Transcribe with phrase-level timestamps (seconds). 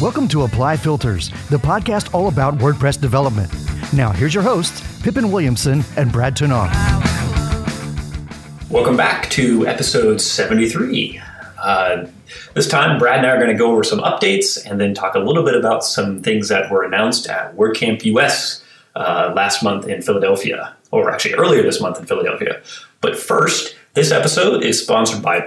[0.00, 3.52] Welcome to Apply Filters, the podcast all about WordPress development.
[3.92, 6.70] Now, here's your hosts, Pippin Williamson and Brad Touesnard.
[8.70, 11.20] Welcome back to episode 73.
[11.58, 12.06] Uh,
[12.54, 15.16] this time, Brad and I are going to go over some updates and then talk
[15.16, 18.64] a little bit about some things that were announced at WordCamp US
[18.96, 22.62] uh, last month in Philadelphia, or actually earlier this month in Philadelphia.
[23.02, 25.40] But first, this episode is sponsored by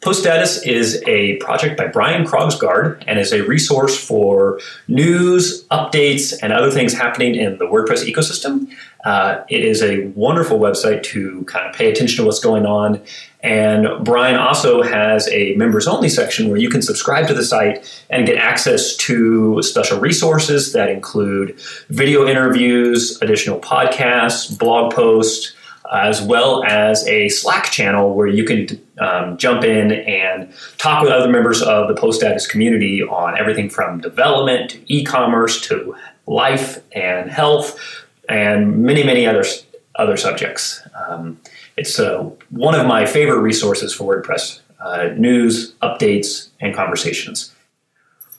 [0.00, 0.26] PostStatus.
[0.26, 6.52] PostStatus is a project by Brian Krogsgard and is a resource for news, updates, and
[6.52, 8.68] other things happening in the WordPress ecosystem.
[9.04, 13.00] Uh, it is a wonderful website to kind of pay attention to what's going on.
[13.40, 18.04] And Brian also has a members only section where you can subscribe to the site
[18.10, 25.55] and get access to special resources that include video interviews, additional podcasts, blog posts,
[25.92, 31.10] as well as a Slack channel where you can um, jump in and talk with
[31.10, 35.94] other members of the PostStatus community on everything from development to e-commerce to
[36.26, 37.78] life and health
[38.28, 39.44] and many many other
[39.96, 40.82] other subjects.
[41.08, 41.40] Um,
[41.76, 47.54] it's uh, one of my favorite resources for WordPress uh, news, updates, and conversations.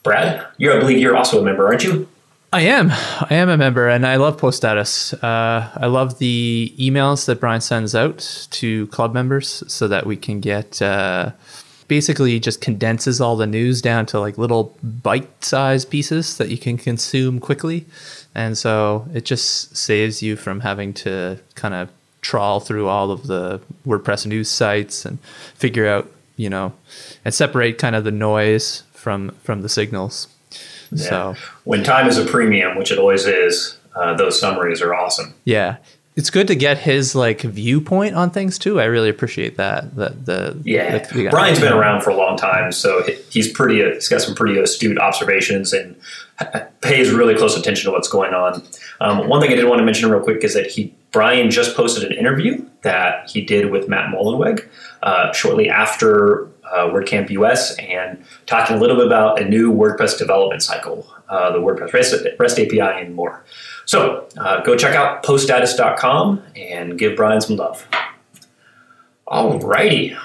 [0.02, 2.08] Brad, you're I believe you're also a member, aren't you?
[2.50, 2.90] I am.
[2.90, 5.12] I am a member, and I love PostStatus.
[5.22, 10.16] Uh, I love the emails that Brian sends out to club members so that we
[10.16, 11.32] can get uh,
[11.88, 16.78] basically just condenses all the news down to like little bite-sized pieces that you can
[16.78, 17.84] consume quickly,
[18.34, 21.90] and so it just saves you from having to kind of
[22.22, 25.20] trawl through all of the WordPress news sites and
[25.54, 26.72] figure out, you know,
[27.26, 30.28] and separate kind of the noise from from the signals.
[30.92, 31.08] Yeah.
[31.08, 35.34] So when time is a premium, which it always is, uh, those summaries are awesome.
[35.44, 35.76] Yeah.
[36.16, 38.80] It's good to get his like viewpoint on things too.
[38.80, 39.94] I really appreciate that.
[39.94, 43.84] That the yeah, the, the Brian's been around for a long time, so he's pretty.
[43.94, 45.94] He's got some pretty astute observations and
[46.82, 48.66] pays really close attention to what's going on.
[49.00, 51.76] Um, one thing I did want to mention real quick is that he Brian just
[51.76, 54.68] posted an interview that he did with Matt Mullenweg
[55.04, 60.18] uh, shortly after uh, WordCamp US and talking a little bit about a new WordPress
[60.18, 63.44] development cycle, uh, the WordPress REST, REST, API, and more.
[63.84, 67.86] So uh, go check out poststatus.com and give Brian some love.
[69.26, 70.18] Alrighty.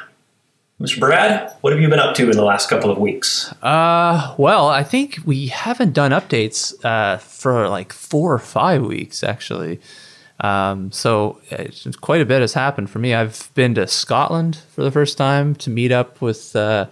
[0.82, 1.00] Mr.
[1.00, 3.54] Brad, what have you been up to in the last couple of weeks?
[3.62, 9.24] Uh, well, I think we haven't done updates uh, for like four or five weeks,
[9.24, 9.80] actually.
[10.44, 11.40] Um, so
[12.02, 13.14] quite a bit has happened for me.
[13.14, 16.88] I've been to Scotland for the first time to meet up with uh,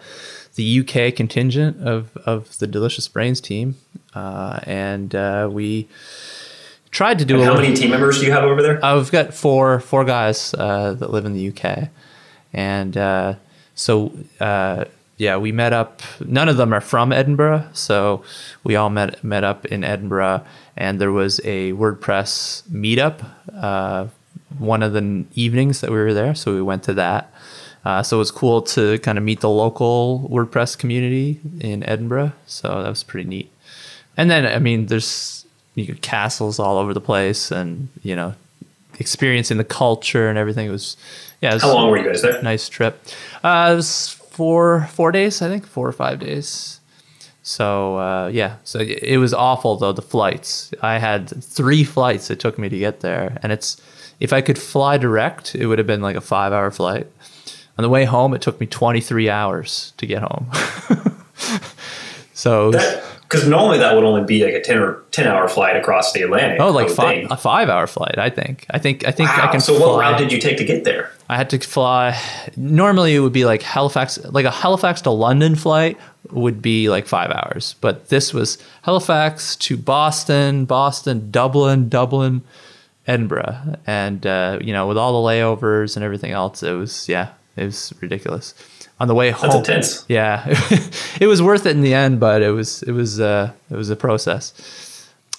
[0.56, 3.76] the UK contingent of, of the Delicious Brains team,
[4.16, 5.90] uh, and uh, we
[6.92, 7.36] tried to do.
[7.36, 8.84] And how many team members do you have over there?
[8.84, 11.90] Uh, we've got four four guys uh, that live in the UK,
[12.54, 13.36] and uh,
[13.76, 14.14] so
[15.22, 16.02] yeah, we met up.
[16.20, 18.24] None of them are from Edinburgh, so
[18.64, 20.44] we all met met up in Edinburgh,
[20.76, 23.24] and there was a WordPress meetup.
[23.56, 24.08] Uh,
[24.58, 27.32] one of the evenings that we were there, so we went to that.
[27.86, 32.32] Uh, so it was cool to kind of meet the local WordPress community in Edinburgh.
[32.48, 33.52] So that was pretty neat.
[34.18, 35.46] And then, I mean, there's
[35.76, 38.34] you castles all over the place, and you know,
[38.98, 40.66] experiencing the culture and everything.
[40.66, 40.98] It was
[41.42, 41.52] yeah.
[41.52, 42.42] It was How long were you guys there?
[42.42, 43.06] Nice trip.
[43.44, 46.80] Uh, it was four four days, I think, four or five days.
[47.44, 50.74] So uh, yeah, so it was awful though the flights.
[50.82, 53.80] I had three flights it took me to get there, and it's
[54.20, 57.08] if I could fly direct, it would have been like a five hour flight.
[57.78, 60.50] On the way home, it took me twenty three hours to get home.
[62.34, 62.72] so
[63.32, 66.22] because normally that would only be like a ten or ten hour flight across the
[66.22, 66.60] Atlantic.
[66.60, 68.18] Oh, like five, a five hour flight.
[68.18, 68.66] I think.
[68.70, 69.08] I think.
[69.08, 69.48] I think wow.
[69.48, 69.62] I can.
[69.62, 69.88] So, fly.
[69.88, 71.12] what route did you take to get there?
[71.30, 72.20] I had to fly.
[72.58, 75.98] Normally, it would be like Halifax, like a Halifax to London flight
[76.32, 82.42] would be like five hours, but this was Halifax to Boston, Boston, Dublin, Dublin,
[83.08, 87.30] Edinburgh, and uh, you know, with all the layovers and everything else, it was yeah,
[87.56, 88.54] it was ridiculous
[89.02, 89.50] on the way home.
[89.50, 90.06] That's intense.
[90.08, 90.46] Yeah,
[91.20, 93.90] it was worth it in the end, but it was it was uh, it was
[93.90, 94.54] a process.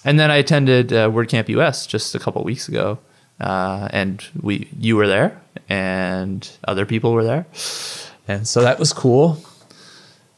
[0.03, 2.99] And then I attended uh, WordCamp US just a couple weeks ago,
[3.39, 7.45] uh, and we you were there, and other people were there,
[8.27, 9.37] and so that was cool.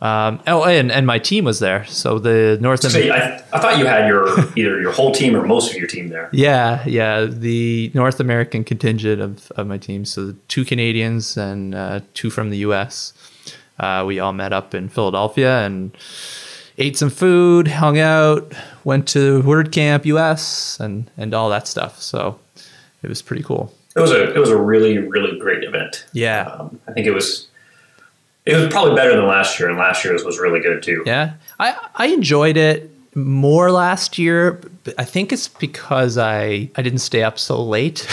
[0.02, 1.86] Um, oh, and, and my team was there.
[1.86, 2.82] So the North.
[2.82, 4.28] So I, I thought you had your
[4.58, 6.30] either your whole team or most of your team there.
[6.32, 7.26] Yeah, yeah.
[7.26, 10.06] The North American contingent of, of my team.
[10.06, 13.14] So two Canadians and uh, two from the U.S.
[13.80, 15.96] Uh, we all met up in Philadelphia and
[16.78, 18.54] ate some food, hung out,
[18.84, 22.02] went to WordCamp US, and and all that stuff.
[22.02, 22.40] So
[23.02, 23.74] it was pretty cool.
[23.96, 26.06] It was a it was a really really great event.
[26.12, 27.48] Yeah, um, I think it was
[28.46, 31.04] It was probably better than last year, and last year's was really good too.
[31.06, 34.62] Yeah, I I enjoyed it more last year.
[34.98, 38.08] I think it's because I I didn't stay up so late,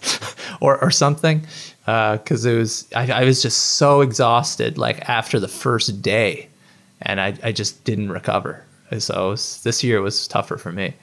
[0.60, 1.46] or or something.
[1.84, 6.48] Because uh, it was I, I was just so exhausted like after the first day,
[7.00, 8.64] and I I just didn't recover.
[8.98, 10.94] So was, this year was tougher for me.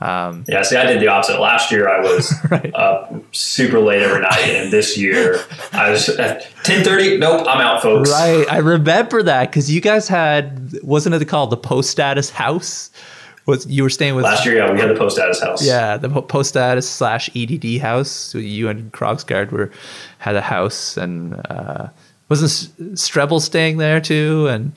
[0.00, 1.40] Um, yeah, see, I did the opposite.
[1.40, 2.74] Last year, I was right.
[2.74, 5.40] up super late every night, and this year,
[5.72, 7.16] I was at ten thirty.
[7.16, 8.10] Nope, I'm out, folks.
[8.10, 12.90] Right, I remember that because you guys had wasn't it called the post status house?
[13.46, 14.56] Was you were staying with last year?
[14.56, 15.64] Yeah, we had the post status house.
[15.64, 18.10] Yeah, the post status slash EDD house.
[18.10, 19.70] So you and Krogsgard were
[20.18, 21.88] had a house, and uh,
[22.28, 24.48] wasn't Strebel staying there too?
[24.48, 24.72] And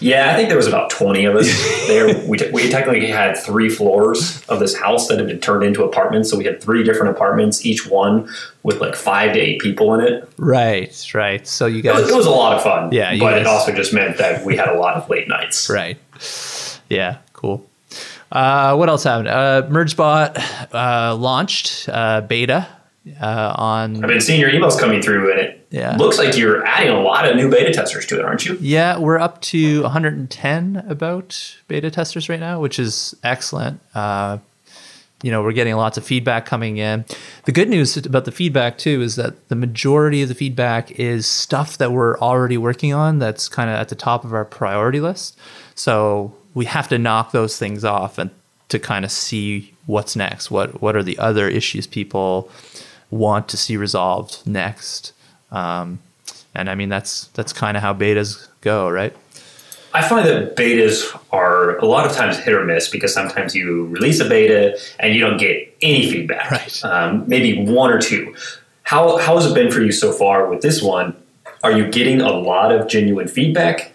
[0.00, 1.46] yeah, I think there was about twenty of us
[1.86, 2.26] there.
[2.26, 5.84] We, t- we technically had three floors of this house that had been turned into
[5.84, 6.30] apartments.
[6.30, 8.28] So we had three different apartments, each one
[8.62, 10.28] with like five to eight people in it.
[10.38, 11.46] Right, right.
[11.46, 12.92] So you guys, it was, it was a lot of fun.
[12.92, 15.68] Yeah, but guys, it also just meant that we had a lot of late nights.
[15.68, 15.98] Right.
[16.88, 17.18] Yeah.
[17.32, 17.66] Cool.
[18.32, 19.28] Uh, what else happened?
[19.28, 22.66] Uh, MergeBot uh, launched uh, beta
[23.20, 24.02] uh, on.
[24.02, 25.96] I've been seeing your emails coming through, and it yeah.
[25.96, 28.56] looks like you're adding a lot of new beta testers to it, aren't you?
[28.60, 33.80] Yeah, we're up to 110 about beta testers right now, which is excellent.
[33.94, 34.38] Uh,
[35.22, 37.04] you know, we're getting lots of feedback coming in.
[37.44, 41.26] The good news about the feedback too is that the majority of the feedback is
[41.26, 43.18] stuff that we're already working on.
[43.18, 45.38] That's kind of at the top of our priority list.
[45.74, 48.30] So we have to knock those things off and
[48.68, 50.50] to kind of see what's next.
[50.50, 52.50] What what are the other issues people
[53.10, 55.12] want to see resolved next.
[55.56, 55.98] Um,
[56.54, 59.14] and I mean that's that's kind of how betas go, right?
[59.94, 63.86] I find that betas are a lot of times hit or miss because sometimes you
[63.86, 66.50] release a beta and you don't get any feedback.
[66.50, 66.84] Right.
[66.84, 68.34] Um, maybe one or two.
[68.82, 71.16] How how has it been for you so far with this one?
[71.62, 73.92] Are you getting a lot of genuine feedback?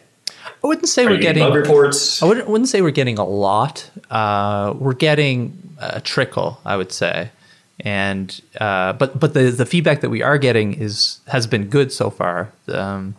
[0.63, 2.21] I wouldn't say are we're getting bug reports.
[2.21, 3.89] I wouldn't, wouldn't say we're getting a lot.
[4.09, 7.31] Uh, we're getting a trickle, I would say
[7.81, 11.92] and uh, but but the the feedback that we are getting is has been good
[11.92, 12.51] so far.
[12.68, 13.16] Um,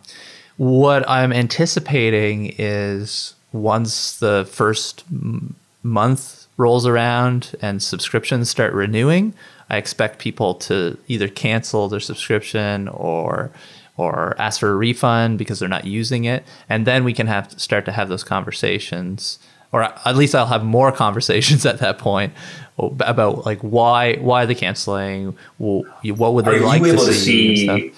[0.57, 9.33] what I'm anticipating is once the first m- month rolls around and subscriptions start renewing,
[9.69, 13.51] I expect people to either cancel their subscription or
[13.95, 17.59] or ask for a refund because they're not using it, and then we can have
[17.59, 19.39] start to have those conversations
[19.73, 22.31] or at least I'll have more conversations at that point
[22.77, 25.35] about like why why the canceling.
[25.57, 27.65] What would they are like you able to see?
[27.65, 27.93] To see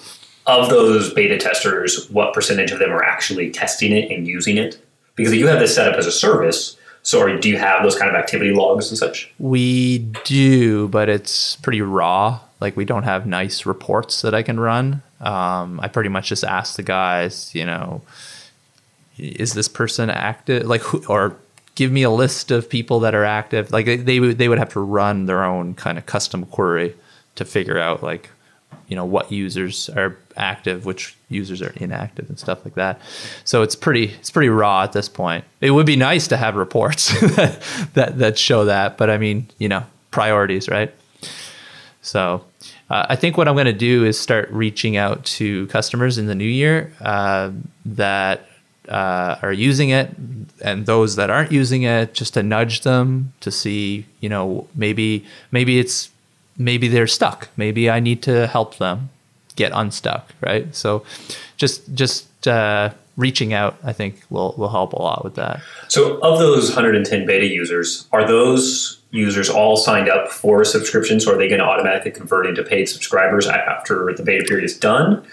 [0.46, 4.80] of those beta testers, what percentage of them are actually testing it and using it?
[5.16, 8.08] Because you have this set up as a service, so do you have those kind
[8.08, 9.32] of activity logs and such?
[9.38, 12.40] We do, but it's pretty raw.
[12.60, 15.02] Like we don't have nice reports that I can run.
[15.20, 18.02] Um, I pretty much just ask the guys, you know,
[19.18, 20.66] is this person active?
[20.66, 21.36] Like, who, or
[21.76, 23.70] give me a list of people that are active.
[23.70, 26.96] Like they, they would they would have to run their own kind of custom query
[27.36, 28.30] to figure out like
[28.88, 33.00] you know what users are active, which users are inactive, and stuff like that.
[33.44, 35.44] So it's pretty it's pretty raw at this point.
[35.60, 37.08] It would be nice to have reports
[37.94, 40.92] that, that show that, but I mean you know priorities, right?
[42.02, 42.44] So.
[42.88, 46.26] Uh, I think what I'm going to do is start reaching out to customers in
[46.26, 47.50] the new year uh,
[47.84, 48.48] that
[48.88, 50.14] uh, are using it
[50.62, 55.24] and those that aren't using it just to nudge them to see you know maybe
[55.50, 56.10] maybe it's
[56.58, 57.48] maybe they're stuck.
[57.56, 59.10] Maybe i need to help them
[59.56, 60.74] get unstuck right?
[60.74, 61.04] So
[61.56, 65.60] just just uh, reaching out i think will will help a lot with that.
[65.88, 71.20] So of those 110 beta users are those users all signed up for a subscription
[71.20, 74.78] so are they going to automatically convert into paid subscribers after the beta period is
[74.78, 75.24] done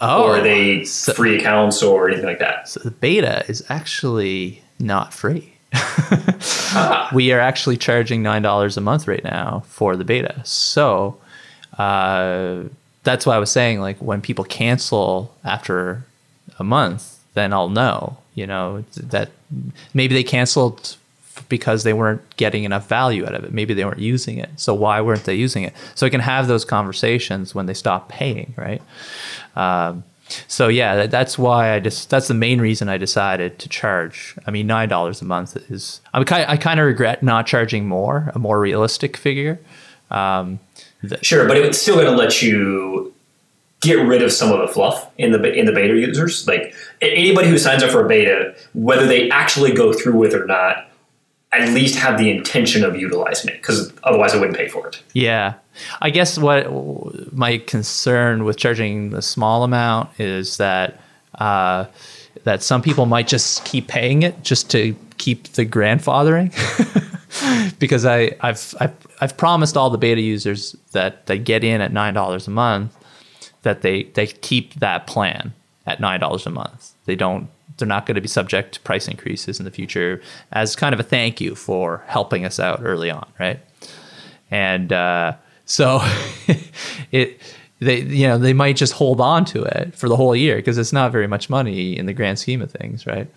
[0.00, 2.68] Oh, or are they so, free accounts or anything like that?
[2.68, 5.54] So the beta is actually not free.
[5.72, 7.10] ah.
[7.14, 10.40] We are actually charging nine dollars a month right now for the beta.
[10.44, 11.18] So
[11.78, 12.64] uh,
[13.04, 16.04] that's why I was saying, like, when people cancel after
[16.58, 18.18] a month, then I'll know.
[18.34, 19.30] You know that
[19.94, 20.96] maybe they canceled
[21.48, 23.52] because they weren't getting enough value out of it.
[23.52, 24.50] Maybe they weren't using it.
[24.56, 25.74] So why weren't they using it?
[25.94, 28.82] So I can have those conversations when they stop paying, right?
[29.54, 30.04] Um,
[30.48, 34.36] so yeah, that, that's why I just that's the main reason I decided to charge.
[34.46, 36.00] I mean, nine dollars a month is.
[36.12, 39.60] I kind I kind of regret not charging more, a more realistic figure.
[40.10, 40.58] Um,
[41.02, 43.14] the, sure, but it's still going to let you
[43.80, 46.46] get rid of some of the fluff in the in the beta users.
[46.48, 50.40] Like anybody who signs up for a beta, whether they actually go through with it
[50.40, 50.88] or not,
[51.58, 55.02] at least have the intention of utilizing it because otherwise I wouldn't pay for it.
[55.12, 55.54] Yeah.
[56.00, 56.66] I guess what
[57.32, 61.00] my concern with charging the small amount is that
[61.36, 61.86] uh,
[62.44, 66.52] that some people might just keep paying it just to keep the grandfathering.
[67.78, 71.92] because I, I've, I've I've promised all the beta users that they get in at
[71.92, 72.96] nine dollars a month
[73.62, 75.52] that they they keep that plan
[75.86, 76.92] at nine dollars a month.
[77.04, 80.20] They don't they're not going to be subject to price increases in the future
[80.52, 83.60] as kind of a thank you for helping us out early on, right?
[84.50, 86.00] And uh, so
[87.12, 87.40] it
[87.80, 90.78] they you know they might just hold on to it for the whole year because
[90.78, 93.28] it's not very much money in the grand scheme of things, right?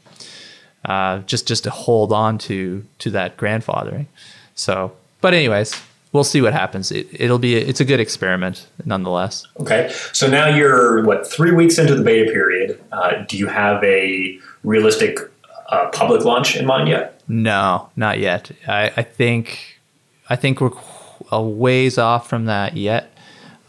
[0.86, 4.05] Uh, just just to hold on to to that grandfathering.
[4.55, 5.74] So, but anyways,
[6.12, 6.92] we'll see what happens.
[6.92, 9.46] It, it'll be a, it's a good experiment nonetheless.
[9.60, 12.82] Okay, so now you're what three weeks into the beta period.
[12.92, 15.20] Uh, do you have a realistic
[15.70, 17.22] uh, public launch in mind yet?
[17.28, 18.51] No, not yet.
[18.68, 19.80] I, I think
[20.30, 20.72] I think we're
[21.32, 23.13] a ways off from that yet.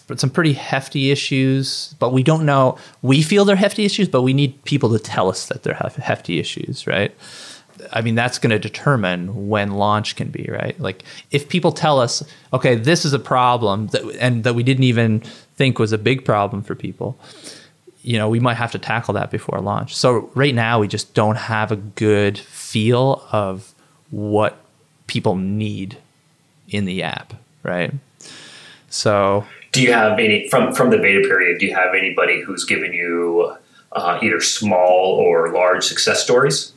[0.06, 2.76] But some pretty hefty issues, but we don't know.
[3.00, 6.40] We feel they're hefty issues, but we need people to tell us that they're hefty
[6.40, 7.14] issues, right?
[7.92, 10.78] I mean, that's going to determine when launch can be, right?
[10.80, 12.22] Like, if people tell us,
[12.52, 15.20] okay, this is a problem that, and that we didn't even
[15.56, 17.18] think was a big problem for people,
[18.02, 19.94] you know, we might have to tackle that before launch.
[19.94, 23.74] So, right now, we just don't have a good feel of
[24.10, 24.56] what
[25.06, 25.98] people need
[26.68, 27.92] in the app, right?
[28.88, 31.58] So, do you have any from from the beta period?
[31.58, 33.54] Do you have anybody who's given you
[33.92, 36.72] uh, either small or large success stories?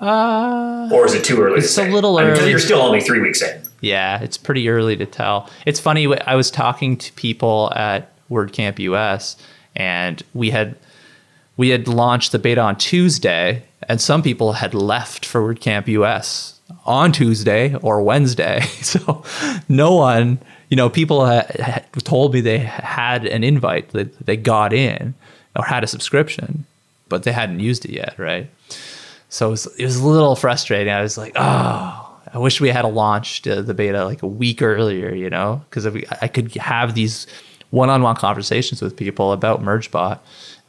[0.00, 1.58] Uh, or is it too early?
[1.58, 2.50] It's a little I mean, early.
[2.50, 3.62] you're still only three weeks in.
[3.80, 5.48] Yeah, it's pretty early to tell.
[5.64, 6.06] It's funny.
[6.20, 9.36] I was talking to people at WordCamp US,
[9.74, 10.76] and we had
[11.56, 16.60] we had launched the beta on Tuesday, and some people had left for WordCamp US
[16.84, 18.64] on Tuesday or Wednesday.
[18.82, 19.24] So
[19.68, 20.38] no one,
[20.68, 25.14] you know, people had told me they had an invite that they got in
[25.56, 26.64] or had a subscription,
[27.08, 28.48] but they hadn't used it yet, right?
[29.28, 30.92] So it was, it was a little frustrating.
[30.92, 34.62] I was like, oh, I wish we had a launched the beta like a week
[34.62, 37.26] earlier, you know, because I could have these
[37.70, 40.20] one-on-one conversations with people about MergeBot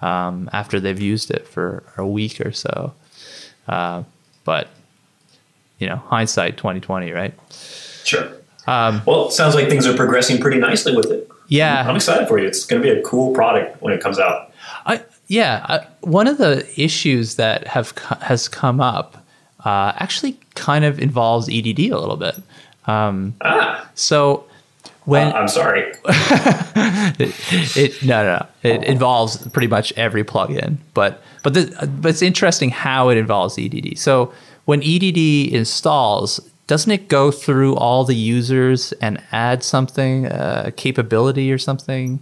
[0.01, 2.93] um, after they've used it for a week or so.
[3.67, 4.03] Uh,
[4.43, 4.69] but
[5.79, 7.33] you know, hindsight 2020, right?
[8.03, 8.31] Sure.
[8.65, 11.29] Um, well, it sounds like things are progressing pretty nicely with it.
[11.47, 12.47] Yeah, I'm excited for you.
[12.47, 14.46] It's going to be a cool product when it comes out.
[15.27, 17.91] Yeah, I, one of the issues that have
[18.21, 19.23] has come up
[19.65, 22.35] uh, actually kind of involves EDD a little bit.
[22.85, 23.89] Um, ah.
[23.95, 24.45] So
[25.05, 30.77] when uh, I'm sorry, it, it, no no no it involves pretty much every plugin,
[30.93, 33.97] but but the, but it's interesting how it involves EDD.
[33.97, 34.33] So
[34.65, 40.71] when EDD installs, doesn't it go through all the users and add something, uh, a
[40.71, 42.21] capability or something?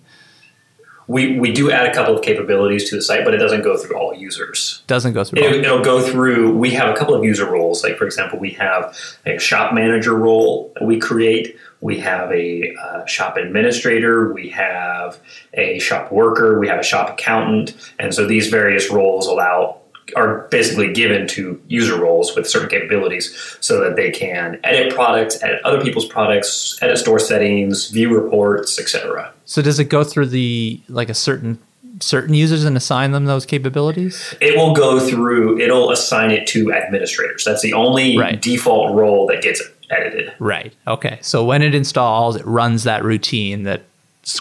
[1.07, 3.77] We, we do add a couple of capabilities to the site, but it doesn't go
[3.77, 4.83] through all users.
[4.87, 5.41] Doesn't go through.
[5.41, 6.57] It, will go through.
[6.57, 7.83] We have a couple of user roles.
[7.83, 11.57] Like for example, we have a shop manager role that we create.
[11.81, 14.33] We have a uh, shop administrator.
[14.33, 15.19] We have
[15.53, 16.59] a shop worker.
[16.59, 17.75] We have a shop accountant.
[17.99, 19.81] And so these various roles allow
[20.15, 25.41] are basically given to user roles with certain capabilities so that they can edit products,
[25.43, 29.33] edit other people's products, edit store settings, view reports, etc.
[29.45, 31.59] So does it go through the like a certain
[32.01, 34.35] certain users and assign them those capabilities?
[34.41, 37.43] It will go through it'll assign it to administrators.
[37.43, 38.41] That's the only right.
[38.41, 40.33] default role that gets edited.
[40.39, 40.73] Right.
[40.87, 41.19] Okay.
[41.21, 43.83] So when it installs, it runs that routine that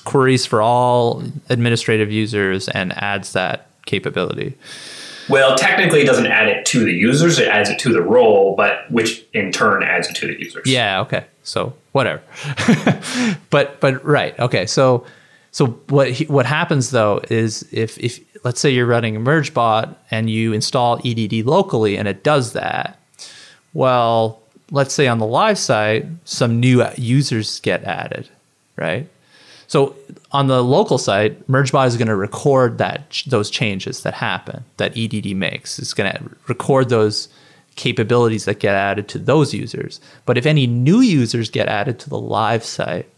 [0.04, 4.56] queries for all administrative users and adds that capability.
[5.28, 8.54] Well, technically, it doesn't add it to the users; it adds it to the role,
[8.56, 10.66] but which in turn adds it to the users.
[10.66, 11.00] Yeah.
[11.00, 11.24] Okay.
[11.42, 12.22] So whatever.
[13.50, 14.38] but but right.
[14.38, 14.66] Okay.
[14.66, 15.06] So
[15.50, 20.28] so what what happens though is if if let's say you're running a MergeBot and
[20.28, 22.98] you install EDD locally and it does that,
[23.72, 28.28] well, let's say on the live site some new users get added,
[28.76, 29.08] right?
[29.74, 29.96] So
[30.30, 34.96] on the local site, MergeBot is going to record that those changes that happen that
[34.96, 35.80] EDD makes.
[35.80, 37.28] It's going to record those
[37.74, 40.00] capabilities that get added to those users.
[40.26, 43.08] But if any new users get added to the live site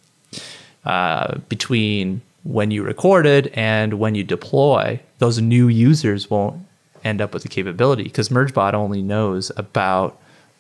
[0.87, 6.67] uh, between when you recorded and when you deploy, those new users won't
[7.05, 10.19] end up with the capability because MergeBot only knows about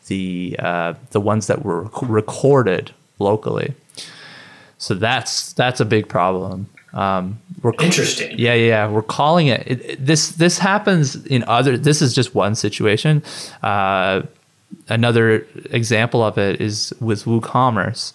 [0.08, 3.74] the uh, the ones that were recorded locally.
[4.86, 6.68] So that's that's a big problem.
[6.92, 8.38] Um, we're Interesting.
[8.38, 11.76] Yeah, yeah, we're calling it, it, it, This this happens in other.
[11.76, 13.24] This is just one situation.
[13.64, 14.22] Uh,
[14.88, 18.12] another example of it is with WooCommerce.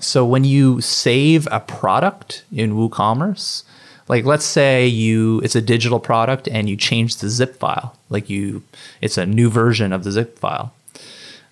[0.00, 3.64] So when you save a product in WooCommerce,
[4.06, 8.28] like let's say you it's a digital product and you change the zip file like
[8.28, 8.62] you
[9.00, 10.74] it's a new version of the zip file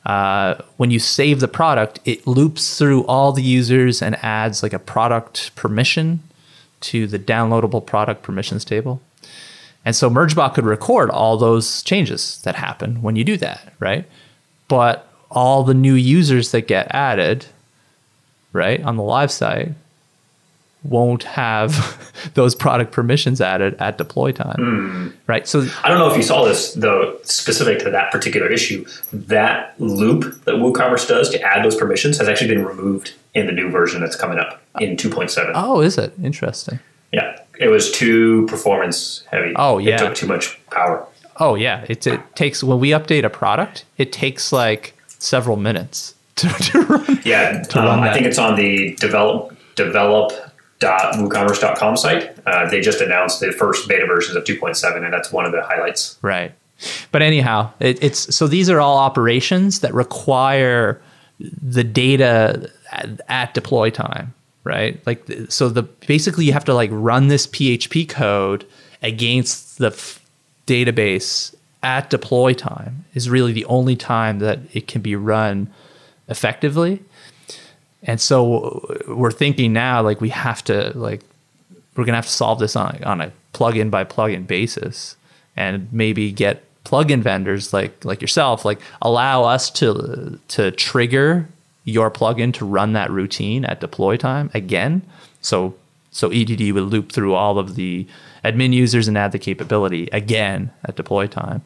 [0.07, 4.73] uh, when you save the product it loops through all the users and adds like
[4.73, 6.21] a product permission
[6.81, 9.00] to the downloadable product permissions table.
[9.85, 14.05] And so mergebot could record all those changes that happen when you do that right?
[14.69, 17.47] But all the new users that get added
[18.52, 19.73] right on the live site
[20.85, 24.56] won't have those product permissions added at deploy time.
[24.56, 25.12] Mm.
[25.26, 25.47] Right.
[25.47, 28.85] So I don't know if you saw this though, specific to that particular issue.
[29.12, 33.52] That loop that WooCommerce does to add those permissions has actually been removed in the
[33.52, 35.52] new version that's coming up in 2.7.
[35.54, 36.12] Oh, is it?
[36.23, 36.78] Interesting.
[37.12, 37.40] Yeah.
[37.58, 39.52] It was too performance heavy.
[39.56, 39.97] Oh, yeah.
[39.97, 41.06] It took too much power.
[41.40, 41.85] Oh yeah.
[41.88, 46.80] It it takes when we update a product, it takes like several minutes to, to
[46.82, 47.20] run.
[47.25, 47.62] Yeah.
[47.62, 50.32] To um, run I think it's on the develop develop
[50.80, 52.37] woocommerce.com site.
[52.47, 55.62] Uh, they just announced the first beta versions of 2.7, and that's one of the
[55.62, 56.18] highlights.
[56.23, 56.52] Right.
[57.11, 61.00] But anyhow, it, it's so these are all operations that require
[61.40, 65.04] the data at, at deploy time, right?
[65.06, 68.64] Like so the basically you have to like run this PHP code
[69.02, 70.25] against the f-
[70.66, 75.73] database at deploy time is really the only time that it can be run
[76.28, 77.02] effectively.
[78.02, 81.23] And so we're thinking now like we have to like
[81.97, 85.17] we're gonna have to solve this on on a plugin by plugin basis,
[85.57, 91.47] and maybe get plugin vendors like like yourself like allow us to to trigger
[91.85, 95.02] your plugin to run that routine at deploy time again.
[95.40, 95.75] So
[96.11, 98.07] so EDD would loop through all of the
[98.45, 101.62] admin users and add the capability again at deploy time.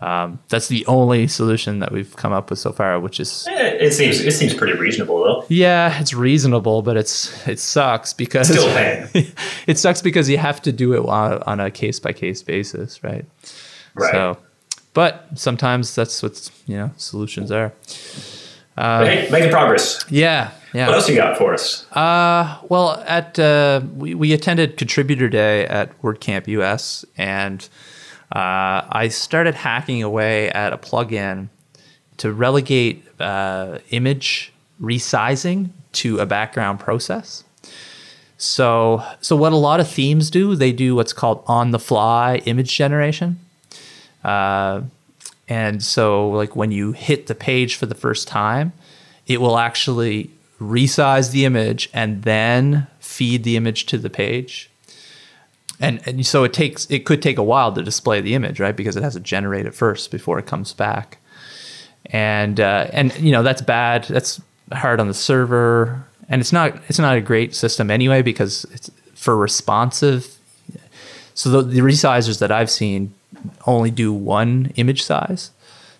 [0.00, 3.76] Um, that's the only solution that we've come up with so far, which is Eh,
[3.80, 5.44] It seems it seems pretty reasonable though.
[5.48, 9.08] yeah, it's reasonable, but it's it sucks because Still paying.
[9.66, 13.02] it sucks because you have to do it on, on a case by case basis,
[13.04, 13.24] right?
[13.94, 14.12] Right.
[14.12, 14.36] So,
[14.92, 17.72] but sometimes that's what you know solutions are.
[18.76, 20.04] Hey, making progress.
[20.10, 20.88] Yeah, yeah.
[20.88, 21.86] What else you got for us?
[21.92, 27.66] Uh, well, at uh, we we attended Contributor Day at WordCamp US, and
[28.34, 31.48] uh, I started hacking away at a plugin
[32.16, 37.44] to relegate uh, image resizing to a background process.
[38.36, 43.38] So, so what a lot of themes do, they do what's called on-the-fly image generation.
[44.24, 44.82] Uh,
[45.48, 48.72] and so, like when you hit the page for the first time,
[49.26, 54.70] it will actually resize the image and then feed the image to the page.
[55.80, 58.76] And, and so it takes it could take a while to display the image, right?
[58.76, 61.18] Because it has to generate it first before it comes back.
[62.06, 64.04] And uh, and you know that's bad.
[64.04, 64.40] That's
[64.72, 68.90] hard on the server, and it's not it's not a great system anyway because it's
[69.14, 70.38] for responsive.
[71.36, 73.12] So the, the resizers that I've seen
[73.66, 75.50] only do one image size,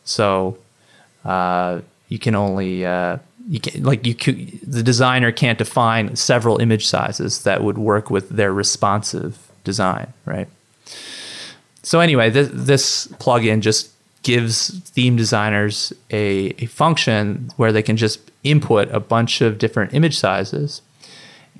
[0.05, 0.59] so
[1.25, 6.61] uh, you can only uh, you can like you could, the designer can't define several
[6.61, 10.49] image sizes that would work with their responsive design, right?
[11.83, 13.91] So anyway, this, this plugin just
[14.23, 19.95] gives theme designers a, a function where they can just input a bunch of different
[19.95, 20.83] image sizes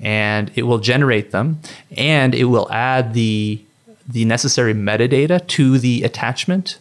[0.01, 1.59] and it will generate them
[1.95, 3.61] and it will add the
[4.07, 6.79] the necessary metadata to the attachment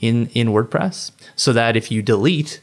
[0.00, 2.60] in in WordPress so that if you delete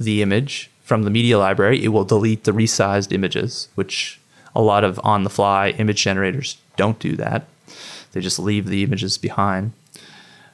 [0.00, 4.18] the image from the media library it will delete the resized images which
[4.56, 7.46] a lot of on the fly image generators don't do that
[8.12, 9.72] they just leave the images behind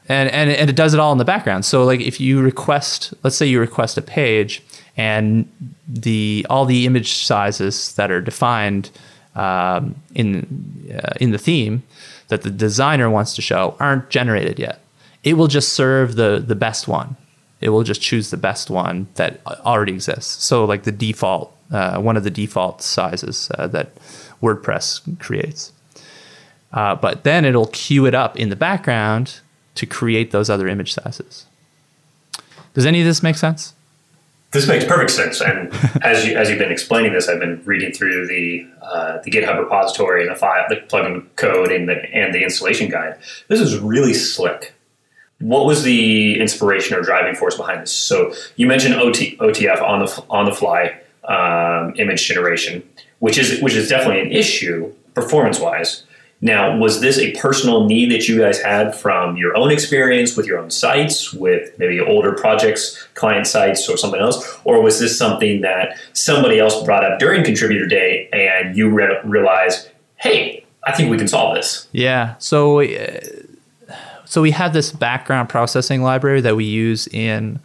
[0.09, 1.65] and, and and it does it all in the background.
[1.65, 4.63] So like if you request, let's say you request a page,
[4.97, 5.51] and
[5.89, 8.91] the all the image sizes that are defined
[9.35, 11.83] um, in uh, in the theme
[12.29, 14.81] that the designer wants to show aren't generated yet.
[15.23, 17.17] It will just serve the the best one.
[17.61, 20.45] It will just choose the best one that already exists.
[20.45, 23.95] So like the default, uh, one of the default sizes uh, that
[24.43, 25.73] WordPress creates.
[26.75, 29.41] Uh, but then it'll queue it up in the background
[29.77, 31.47] to create those other image sizes.
[32.75, 33.75] Does any of this make sense?
[34.51, 35.41] This makes perfect sense.
[35.41, 39.31] And as you as you've been explaining this, I've been reading through the uh, the
[39.31, 43.19] GitHub repository and the file, the plugin code, and the and the installation guide.
[43.49, 44.75] This is really slick.
[45.41, 47.93] What was the inspiration or driving force behind this?
[47.93, 52.89] So you mentioned OT, OTF on the on the fly um, image generation,
[53.21, 56.05] which is which is definitely an issue performance wise.
[56.41, 60.47] Now, was this a personal need that you guys had from your own experience with
[60.47, 64.61] your own sites, with maybe older projects, client sites, or something else?
[64.65, 69.21] Or was this something that somebody else brought up during Contributor Day and you re-
[69.25, 71.89] realized, hey, I think we can solve this.
[71.93, 72.35] Yeah.
[72.39, 73.21] So, uh,
[74.27, 77.61] so we have this background processing library that we use in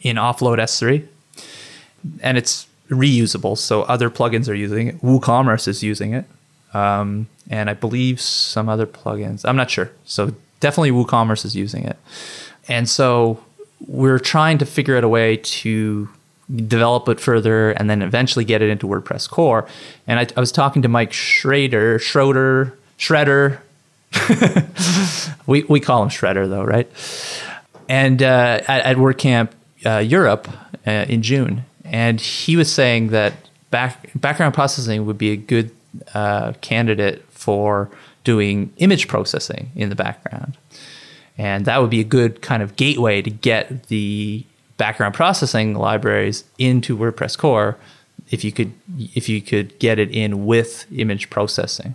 [0.00, 1.06] in Offload S3,
[2.20, 3.56] and it's reusable.
[3.56, 5.02] So other plugins are using it.
[5.02, 6.26] WooCommerce is using it,
[6.74, 9.44] um, and I believe some other plugins.
[9.44, 9.90] I'm not sure.
[10.04, 11.96] So definitely WooCommerce is using it,
[12.68, 13.42] and so
[13.86, 16.08] we're trying to figure out a way to
[16.54, 19.66] develop it further and then eventually get it into WordPress core.
[20.06, 23.58] And I, I was talking to Mike Schrader, Schroeder, Shredder.
[25.46, 26.90] we, we call him Shredder though, right?
[27.88, 29.50] And uh, at, at WordCamp
[29.84, 30.48] uh, Europe
[30.86, 31.64] uh, in June.
[31.84, 33.34] And he was saying that
[33.70, 35.70] back, background processing would be a good
[36.14, 37.90] uh, candidate for
[38.24, 40.56] doing image processing in the background.
[41.36, 44.44] And that would be a good kind of gateway to get the
[44.76, 47.76] background processing libraries into WordPress core
[48.30, 48.72] if you could
[49.14, 51.94] if you could get it in with image processing.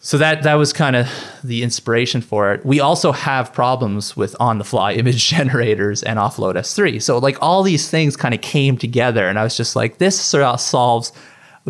[0.00, 1.08] So that that was kind of
[1.42, 2.64] the inspiration for it.
[2.66, 7.00] We also have problems with on the fly image generators and offload S3.
[7.00, 10.18] So like all these things kind of came together and I was just like this
[10.20, 11.12] sort of solves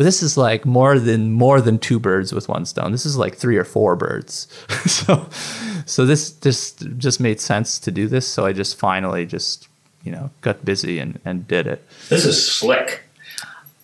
[0.03, 2.91] this is like more than more than two birds with one stone.
[2.91, 4.47] This is like three or four birds.
[4.85, 5.27] so
[5.85, 8.27] so this just just made sense to do this.
[8.27, 9.67] So I just finally just
[10.03, 11.87] you know got busy and, and did it.
[12.09, 13.03] This is slick.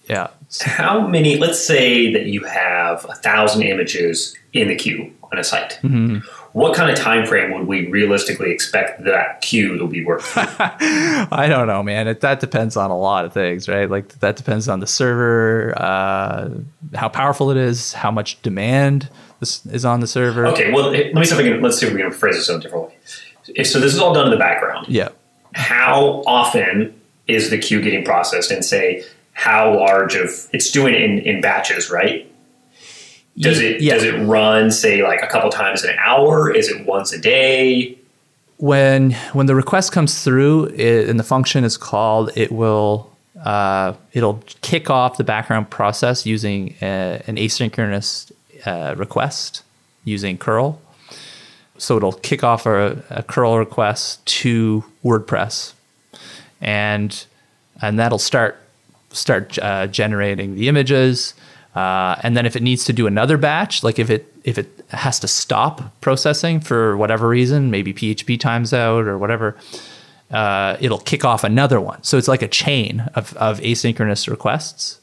[0.10, 0.28] Yeah.
[0.62, 1.38] How many?
[1.38, 5.80] Let's say that you have a thousand images in the queue on a site.
[5.82, 6.17] Mm-hmm.
[6.54, 10.28] What kind of time frame would we realistically expect that queue to be working?
[10.36, 12.08] I don't know, man.
[12.08, 13.90] It, that depends on a lot of things, right?
[13.90, 16.50] Like that depends on the server, uh,
[16.94, 19.10] how powerful it is, how much demand
[19.40, 20.48] this is on the server.
[20.48, 21.62] Okay, well, let me see if we can.
[21.62, 22.96] Let's see if we can phrase this in a different way.
[23.48, 24.88] If, so this is all done in the background.
[24.88, 25.10] Yeah
[25.54, 31.02] how often is the queue getting processed and say how large of it's doing it
[31.02, 32.31] in, in batches, right?
[33.38, 33.94] Does it yeah.
[33.94, 36.54] does it run say like a couple times an hour?
[36.54, 37.98] Is it once a day?
[38.58, 43.12] When when the request comes through it, and the function is called, it will
[43.44, 48.32] uh, it'll kick off the background process using a, an asynchronous
[48.65, 49.63] uh, request
[50.04, 50.80] using curl
[51.82, 55.74] so it'll kick off a, a curl request to WordPress,
[56.62, 57.26] and
[57.82, 58.58] and that'll start
[59.10, 61.34] start uh, generating the images.
[61.76, 64.70] Uh, and then if it needs to do another batch, like if it if it
[64.90, 69.56] has to stop processing for whatever reason, maybe PHP times out or whatever,
[70.32, 72.04] uh, it'll kick off another one.
[72.04, 75.00] So it's like a chain of, of asynchronous requests.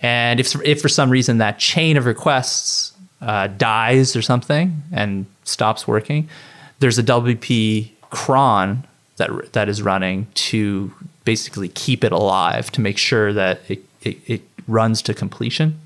[0.00, 5.26] And if if for some reason that chain of requests uh, dies or something and
[5.44, 6.28] stops working,
[6.80, 10.92] there's a WP cron that that is running to
[11.24, 15.80] basically keep it alive to make sure that it, it, it runs to completion.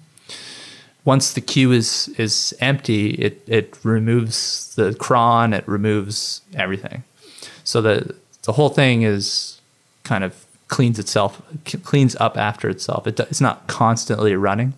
[1.05, 7.03] Once the queue is is empty, it it removes the cron, it removes everything.
[7.65, 9.61] So the the whole thing is
[10.05, 11.43] kind of cleans itself
[11.85, 13.07] cleans up after itself.
[13.07, 14.75] It, it's not constantly running.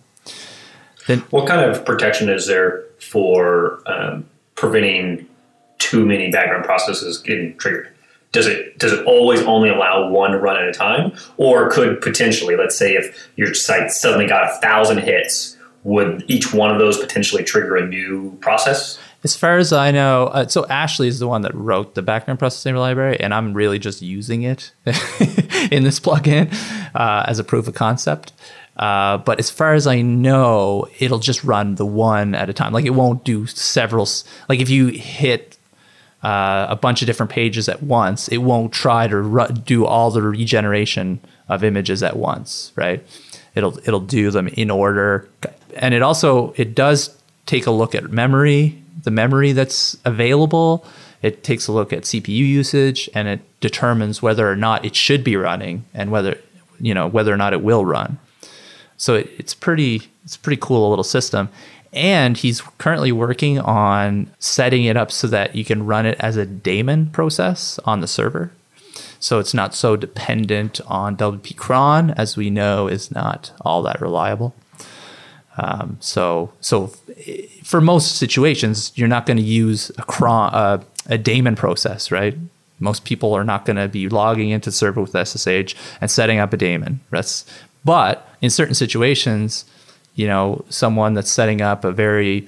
[1.07, 5.27] Then, what kind of protection is there for um, preventing
[5.77, 7.94] too many background processes getting triggered?
[8.35, 12.57] Does it does it always only allow one run at a time, or could potentially,
[12.57, 16.97] let's say, if your site suddenly got a thousand hits, would each one of those
[16.97, 18.99] potentially trigger a new process?
[19.23, 22.37] As far as I know, uh, so Ashley is the one that wrote the background
[22.37, 24.73] processing library, and I'm really just using it
[25.71, 26.53] in this plugin
[26.93, 28.33] uh, as a proof of concept.
[28.75, 32.73] Uh, but as far as I know, it'll just run the one at a time.
[32.73, 34.09] Like it won't do several.
[34.49, 35.54] Like if you hit
[36.25, 40.23] uh, a bunch of different pages at once, it won't try to do all the
[40.23, 43.05] regeneration of images at once, right?
[43.53, 45.29] It'll it'll do them in order,
[45.75, 50.83] and it also it does take a look at memory, the memory that's available.
[51.21, 55.23] It takes a look at CPU usage, and it determines whether or not it should
[55.23, 56.39] be running, and whether
[56.79, 58.17] you know whether or not it will run.
[58.97, 61.49] So it, it's pretty it's a pretty cool a little system.
[61.93, 66.37] And he's currently working on setting it up so that you can run it as
[66.37, 68.51] a daemon process on the server.
[69.19, 74.01] So it's not so dependent on WP cron, as we know is not all that
[74.01, 74.53] reliable.
[75.57, 76.87] Um, so so
[77.63, 82.37] for most situations, you're not going to use a cron uh, a daemon process, right?
[82.79, 86.51] Most people are not going to be logging into server with SSH and setting up
[86.51, 86.99] a daemon.
[87.09, 87.45] That's
[87.85, 89.65] but in certain situations,
[90.15, 92.47] you know, someone that's setting up a very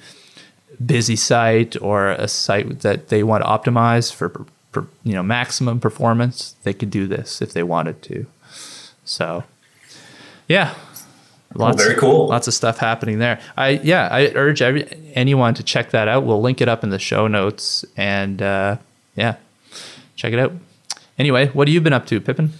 [0.83, 5.79] busy site or a site that they want to optimize for, for you know maximum
[5.79, 8.25] performance, they could do this if they wanted to.
[9.03, 9.43] So,
[10.47, 10.75] yeah,
[11.53, 12.27] lots very cool.
[12.27, 13.39] lots of stuff happening there.
[13.55, 16.23] I yeah, I urge every, anyone to check that out.
[16.23, 18.77] We'll link it up in the show notes and uh,
[19.15, 19.35] yeah,
[20.15, 20.53] check it out.
[21.17, 22.53] Anyway, what have you been up to, Pippin?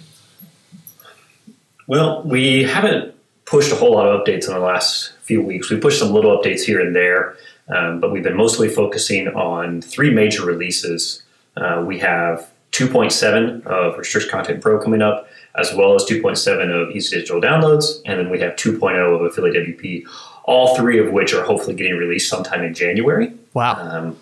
[1.86, 3.14] Well, we haven't
[3.48, 5.70] pushed a whole lot of updates in the last few weeks.
[5.70, 7.34] We pushed some little updates here and there,
[7.68, 11.22] um, but we've been mostly focusing on three major releases.
[11.56, 16.94] Uh, we have 2.7 of Restrict Content Pro coming up, as well as 2.7 of
[16.94, 20.04] Easy Digital Downloads, and then we have 2.0 of Affiliate WP.
[20.44, 23.32] All three of which are hopefully getting released sometime in January.
[23.54, 24.16] Wow, Um,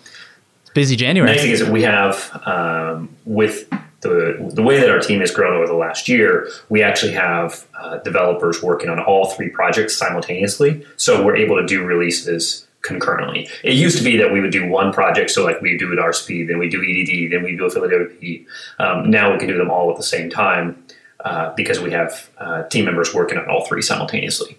[0.73, 1.31] busy January.
[1.31, 3.67] nice thing is that we have um, with
[4.01, 7.65] the the way that our team has grown over the last year, we actually have
[7.79, 10.85] uh, developers working on all three projects simultaneously.
[10.97, 13.49] So we're able to do releases concurrently.
[13.63, 15.99] It used to be that we would do one project, so like we do it
[15.99, 18.45] RCP, then we do EDD, then we do affiliate WP.
[18.79, 20.81] Um, now we can do them all at the same time
[21.25, 24.57] uh, because we have uh, team members working on all three simultaneously.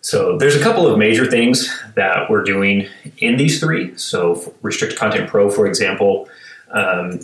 [0.00, 3.96] So there's a couple of major things that we're doing in these three.
[3.96, 6.28] So Restrict Content Pro, for example,
[6.70, 7.20] um,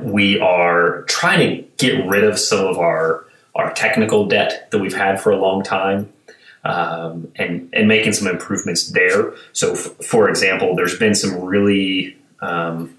[0.00, 4.96] we are trying to get rid of some of our our technical debt that we've
[4.96, 6.12] had for a long time.
[6.64, 9.34] Um, and and making some improvements there.
[9.52, 12.96] So, f- for example, there's been some really um,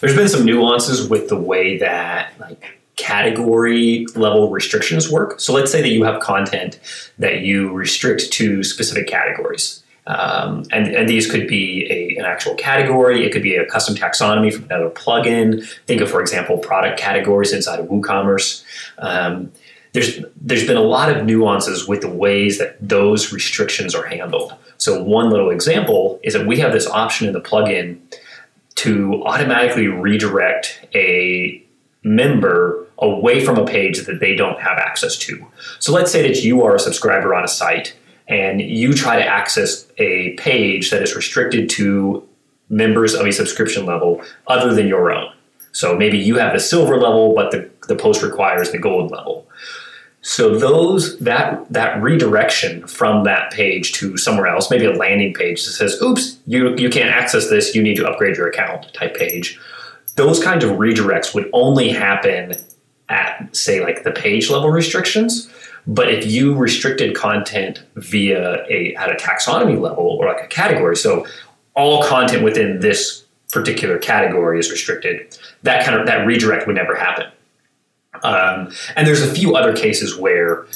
[0.00, 5.40] there's been some nuances with the way that like category level restrictions work.
[5.40, 6.78] So let's say that you have content
[7.18, 9.82] that you restrict to specific categories.
[10.06, 13.24] Um, and, and these could be a, an actual category.
[13.24, 15.66] It could be a custom taxonomy from another plugin.
[15.86, 18.64] Think of, for example, product categories inside of WooCommerce.
[18.98, 19.50] Um,
[19.92, 24.52] there's there's been a lot of nuances with the ways that those restrictions are handled.
[24.76, 28.00] So one little example is that we have this option in the plugin
[28.74, 31.64] to automatically redirect a
[32.02, 35.46] member away from a page that they don't have access to.
[35.78, 37.96] So let's say that you are a subscriber on a site
[38.28, 42.26] and you try to access a page that is restricted to
[42.68, 45.30] members of a subscription level other than your own.
[45.72, 49.46] So maybe you have the silver level, but the, the post requires the gold level.
[50.22, 55.62] So those that that redirection from that page to somewhere else, maybe a landing page
[55.66, 57.74] that says, "Oops, you you can't access this.
[57.74, 59.60] You need to upgrade your account." Type page.
[60.16, 62.54] Those kinds of redirects would only happen
[63.10, 65.50] at say like the page level restrictions.
[65.86, 70.96] But if you restricted content via a at a taxonomy level or like a category,
[70.96, 71.26] so
[71.74, 76.94] all content within this particular category is restricted, that kind of that redirect would never
[76.94, 77.26] happen.
[78.22, 80.66] Um, and there's a few other cases where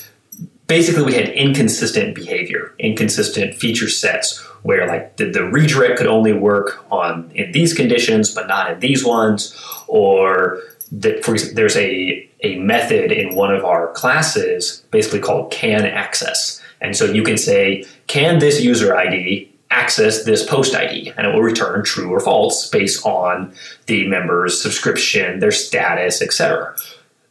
[0.66, 6.32] basically we had inconsistent behavior, inconsistent feature sets, where like the, the redirect could only
[6.32, 10.60] work on in these conditions, but not in these ones, or
[10.92, 15.84] that for example, there's a a method in one of our classes basically called can
[15.84, 21.26] access, and so you can say can this user ID access this post ID, and
[21.26, 23.52] it will return true or false based on
[23.86, 26.74] the member's subscription, their status, etc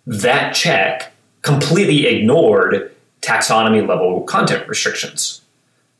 [0.07, 5.41] that check completely ignored taxonomy level content restrictions.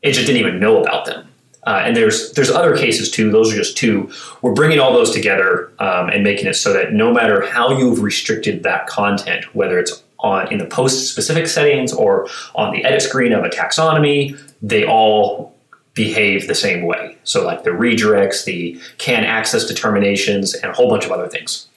[0.02, 1.28] It just didn't even know about them.
[1.68, 3.30] Uh, and there's there's other cases too.
[3.30, 4.10] Those are just two.
[4.40, 8.00] We're bringing all those together um, and making it so that no matter how you've
[8.00, 13.02] restricted that content, whether it's on in the post specific settings or on the edit
[13.02, 15.54] screen of a taxonomy, they all
[15.92, 17.18] behave the same way.
[17.24, 21.68] So like the redirects, the can access determinations, and a whole bunch of other things.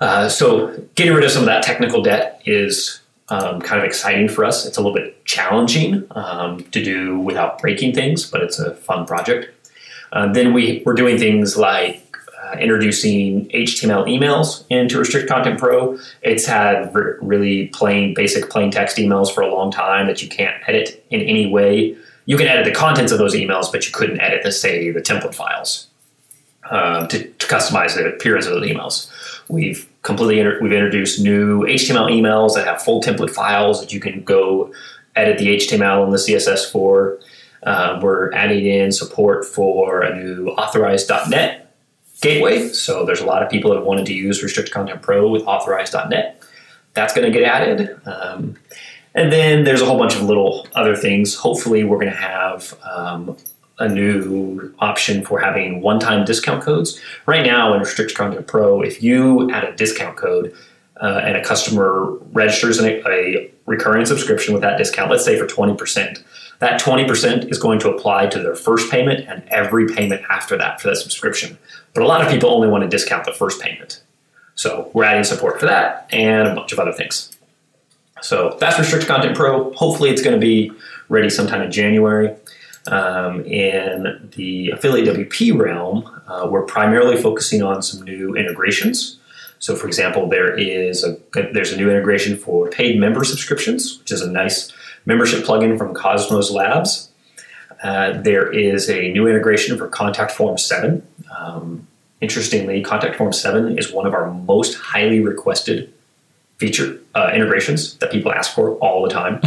[0.00, 2.99] Uh, so getting rid of some of that technical debt is
[3.30, 4.66] um, kind of exciting for us.
[4.66, 9.06] It's a little bit challenging um, to do without breaking things, but it's a fun
[9.06, 9.54] project.
[10.12, 12.04] Uh, then we, we're doing things like
[12.42, 15.98] uh, introducing HTML emails into Restrict Content Pro.
[16.22, 20.28] It's had r- really plain, basic plain text emails for a long time that you
[20.28, 21.96] can't edit in any way.
[22.26, 25.00] You can edit the contents of those emails, but you couldn't edit the say the
[25.00, 25.86] template files
[26.64, 29.10] uh, to, to customize the appearance of those emails.
[29.48, 34.00] We've completely inter- we've introduced new HTML emails that have full template files that you
[34.00, 34.72] can go
[35.16, 37.18] edit the HTML and the CSS for.
[37.62, 41.74] Um, we're adding in support for a new Authorize.net
[42.22, 42.68] gateway.
[42.68, 46.42] So there's a lot of people that wanted to use Restrict Content Pro with Authorize.net.
[46.94, 48.00] That's going to get added.
[48.06, 48.56] Um,
[49.14, 51.34] and then there's a whole bunch of little other things.
[51.34, 53.36] Hopefully, we're going to have um,
[53.80, 57.00] a new option for having one-time discount codes.
[57.26, 60.54] Right now in Restrict Content Pro, if you add a discount code
[61.00, 65.46] uh, and a customer registers a, a recurring subscription with that discount, let's say for
[65.46, 66.22] 20%,
[66.58, 70.80] that 20% is going to apply to their first payment and every payment after that
[70.80, 71.58] for that subscription.
[71.94, 74.02] But a lot of people only want to discount the first payment.
[74.56, 77.34] So we're adding support for that and a bunch of other things.
[78.20, 79.72] So that's Restrict Content Pro.
[79.72, 80.70] Hopefully it's going to be
[81.08, 82.36] ready sometime in January.
[82.86, 89.18] Um, in the affiliate WP realm, uh, we're primarily focusing on some new integrations.
[89.58, 91.18] So, for example, there is a
[91.52, 94.72] there's a new integration for paid member subscriptions, which is a nice
[95.04, 97.08] membership plugin from Cozmoslabs.
[97.82, 101.06] Uh, there is a new integration for Contact Form 7.
[101.38, 101.86] Um,
[102.20, 105.92] interestingly, Contact Form 7 is one of our most highly requested
[106.58, 109.40] feature uh, integrations that people ask for all the time.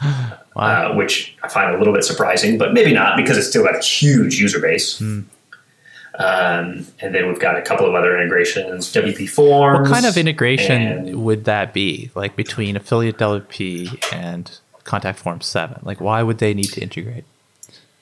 [0.58, 0.92] wow.
[0.92, 3.76] uh, which I find a little bit surprising, but maybe not because it's still got
[3.76, 4.98] a huge user base.
[5.00, 5.24] Mm.
[6.18, 9.88] Um, and then we've got a couple of other integrations, WP Forms.
[9.88, 15.78] What kind of integration would that be, like between Affiliate WP and Contact Form 7?
[15.84, 17.24] Like, why would they need to integrate?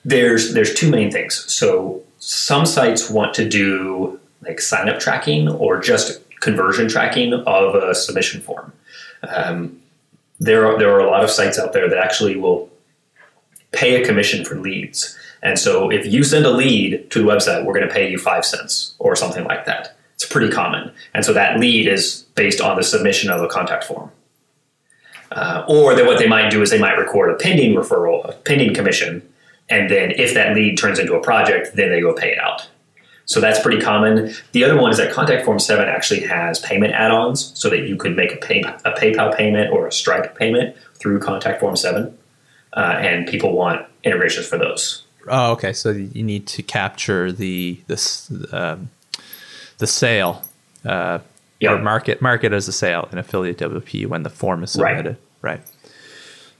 [0.03, 1.45] There's there's two main things.
[1.53, 7.75] So some sites want to do like sign up tracking or just conversion tracking of
[7.75, 8.73] a submission form.
[9.27, 9.81] Um,
[10.39, 12.69] there are there are a lot of sites out there that actually will
[13.71, 15.17] pay a commission for leads.
[15.43, 18.17] And so if you send a lead to the website, we're going to pay you
[18.17, 19.95] five cents or something like that.
[20.15, 20.91] It's pretty common.
[21.13, 24.11] And so that lead is based on the submission of a contact form.
[25.31, 28.33] Uh, or then what they might do is they might record a pending referral, a
[28.33, 29.21] pending commission,
[29.69, 32.67] and then if that lead turns into a project, then they go pay it out.
[33.27, 34.33] So that's pretty common.
[34.53, 37.97] The other one is that Contact Form 7 actually has payment add-ons so that you
[37.97, 42.17] could make a, pay, a PayPal payment or a Stripe payment through Contact Form 7.
[42.71, 45.03] Uh, and people want integrations for those.
[45.27, 45.73] Oh, okay.
[45.73, 48.89] So you need to capture the this um,
[49.77, 50.43] the sale
[50.85, 51.19] uh,
[51.59, 51.71] yep.
[51.71, 55.17] or market market as a sale in affiliate WP when the form is submitted.
[55.41, 55.59] Right.
[55.59, 55.71] right.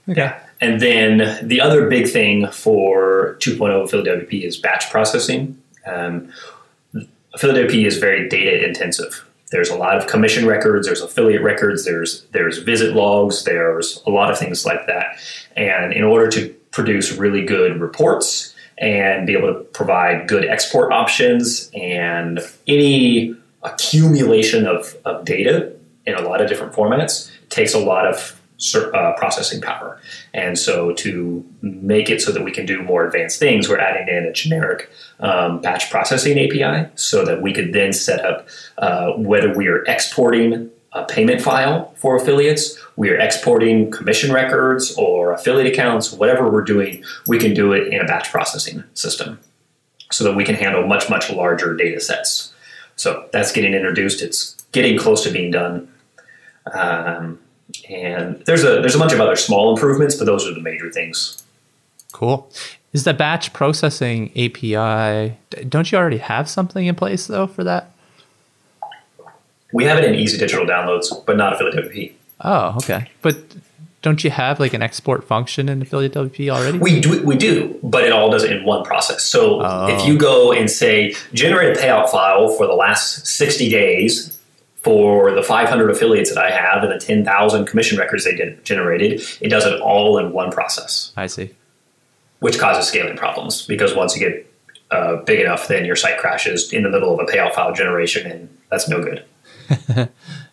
[0.08, 0.20] Okay.
[0.20, 0.40] Yeah.
[0.60, 5.60] And then the other big thing for 2.0 affiliate WP is batch processing.
[5.86, 6.32] Um,
[7.34, 9.24] affiliate WP is very data intensive.
[9.50, 14.10] There's a lot of commission records, there's affiliate records, there's there's visit logs, there's a
[14.10, 15.18] lot of things like that.
[15.56, 20.92] And in order to produce really good reports and be able to provide good export
[20.92, 25.72] options and any accumulation of, of data
[26.06, 28.37] in a lot of different formats takes a lot of
[28.74, 30.00] uh, processing power.
[30.34, 34.08] And so to make it so that we can do more advanced things, we're adding
[34.08, 34.90] in a generic
[35.20, 39.84] um, batch processing API so that we could then set up uh, whether we are
[39.84, 46.50] exporting a payment file for affiliates, we are exporting commission records or affiliate accounts, whatever
[46.50, 49.38] we're doing, we can do it in a batch processing system
[50.10, 52.52] so that we can handle much, much larger data sets.
[52.96, 54.22] So that's getting introduced.
[54.22, 55.92] It's getting close to being done.
[56.72, 57.38] Um,
[57.88, 60.90] and there's a there's a bunch of other small improvements, but those are the major
[60.90, 61.42] things.
[62.12, 62.50] Cool.
[62.92, 65.36] Is the batch processing API?
[65.68, 67.90] Don't you already have something in place though for that?
[69.72, 72.12] We have it in Easy Digital Downloads, but not Affiliate WP.
[72.40, 73.10] Oh, okay.
[73.20, 73.36] But
[74.00, 76.78] don't you have like an export function in Affiliate WP already?
[76.78, 79.24] We do, we do, but it all does it in one process.
[79.24, 79.88] So oh.
[79.88, 80.18] if you oh.
[80.18, 84.37] go and say generate a payout file for the last 60 days
[84.82, 89.22] for the 500 affiliates that I have and the 10,000 commission records they did, generated,
[89.40, 91.12] it does it all in one process.
[91.16, 91.54] I see.
[92.40, 94.52] Which causes scaling problems because once you get
[94.90, 98.30] uh, big enough, then your site crashes in the middle of a payout file generation,
[98.30, 99.24] and that's no good.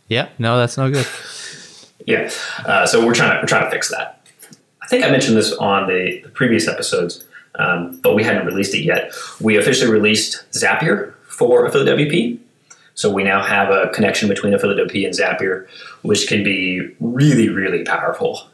[0.08, 1.08] yeah, no, that's no good.
[2.06, 2.30] yeah,
[2.66, 4.28] uh, so we're trying to we're trying to fix that.
[4.82, 7.24] I think I mentioned this on the, the previous episodes,
[7.56, 9.14] um, but we hadn't released it yet.
[9.40, 12.40] We officially released Zapier for Affiliate WP.
[12.96, 15.68] So we now have a connection between Affiliate and Zapier,
[16.02, 18.48] which can be really, really powerful.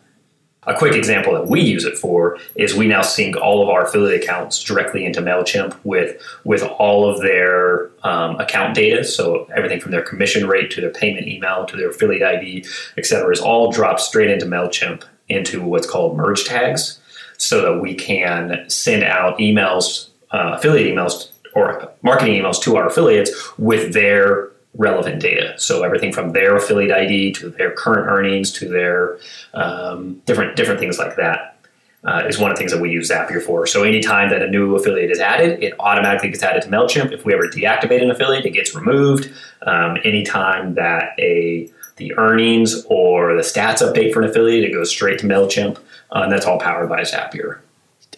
[0.67, 3.85] A quick example that we use it for is we now sync all of our
[3.85, 9.03] affiliate accounts directly into Mailchimp with with all of their um, account data.
[9.03, 13.05] So everything from their commission rate to their payment email to their affiliate ID, et
[13.07, 16.99] cetera, is all dropped straight into Mailchimp into what's called merge tags,
[17.37, 22.87] so that we can send out emails, uh, affiliate emails or marketing emails to our
[22.87, 25.53] affiliates with their relevant data.
[25.57, 29.17] So everything from their affiliate ID to their current earnings to their
[29.53, 31.57] um, different different things like that
[32.03, 33.67] uh, is one of the things that we use Zapier for.
[33.67, 37.11] So anytime that a new affiliate is added, it automatically gets added to Mailchimp.
[37.11, 39.31] If we ever deactivate an affiliate, it gets removed.
[39.63, 44.89] Um, anytime that a the earnings or the stats update for an affiliate, it goes
[44.89, 45.77] straight to Mailchimp,
[46.11, 47.59] uh, and that's all powered by Zapier.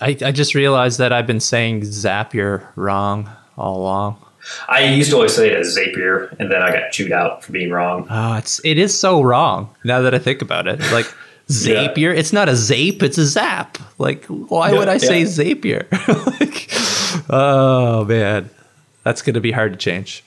[0.02, 4.18] I, I just realized that I've been saying Zapier wrong all along.
[4.68, 7.54] I used to always say it as Zapier, and then I got chewed out for
[7.54, 8.08] being wrong.
[8.10, 10.80] Oh, it's it is so wrong now that I think about it.
[10.92, 11.06] Like
[11.48, 12.20] Zapier, yeah.
[12.20, 13.78] it's not a zape, it's a zap.
[13.98, 15.24] Like, why yeah, would I say.
[15.24, 15.90] Zapier?
[16.40, 16.70] like,
[17.30, 18.50] oh man,
[19.04, 20.24] that's going to be hard to change.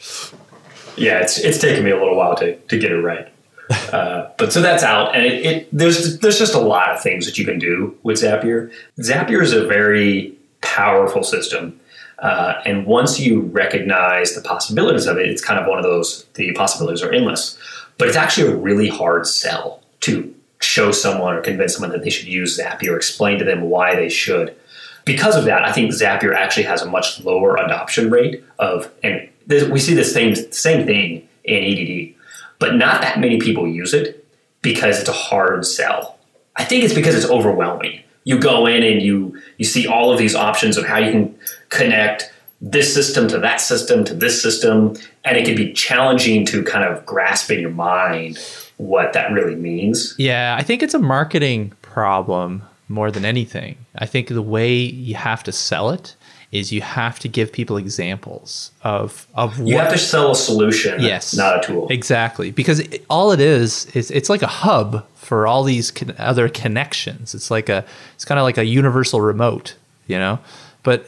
[0.97, 3.29] Yeah, it's it's taken me a little while to to get it right.
[3.71, 7.27] Uh, but so that's out, and it, it, there's there's just a lot of things
[7.27, 8.73] that you can do with Zapier.
[8.99, 11.79] Zapier is a very powerful system,
[12.21, 16.27] uh, and once you recognize the possibilities of it, it's kind of one of those
[16.35, 17.59] the possibilities are endless.
[17.99, 22.11] But it's actually a really hard sell to show someone or convince someone that they
[22.11, 24.57] should use Zapier explain to them why they should.
[25.05, 29.29] Because of that, I think Zapier actually has a much lower adoption rate of, and
[29.49, 32.15] we see the same same thing in EDD,
[32.59, 34.27] but not that many people use it
[34.63, 36.19] because it's a hard sell.
[36.57, 38.01] I think it's because it's overwhelming.
[38.25, 41.39] You go in and you you see all of these options of how you can
[41.69, 46.65] connect this system to that system to this system, and it can be challenging to
[46.65, 48.39] kind of grasp in your mind
[48.79, 50.15] what that really means.
[50.19, 53.77] Yeah, I think it's a marketing problem more than anything.
[53.97, 56.15] I think the way you have to sell it
[56.53, 60.37] is you have to give people examples of of what you have to sell a
[60.37, 61.89] solution, yes, not a tool.
[61.89, 66.15] Exactly, because it, all it is is it's like a hub for all these con-
[66.19, 67.35] other connections.
[67.35, 67.85] It's like a
[68.15, 69.75] it's kind of like a universal remote,
[70.07, 70.39] you know.
[70.83, 71.07] But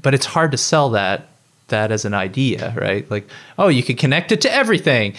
[0.00, 1.28] but it's hard to sell that
[1.68, 3.10] that as an idea, right?
[3.10, 5.14] Like, oh, you can connect it to everything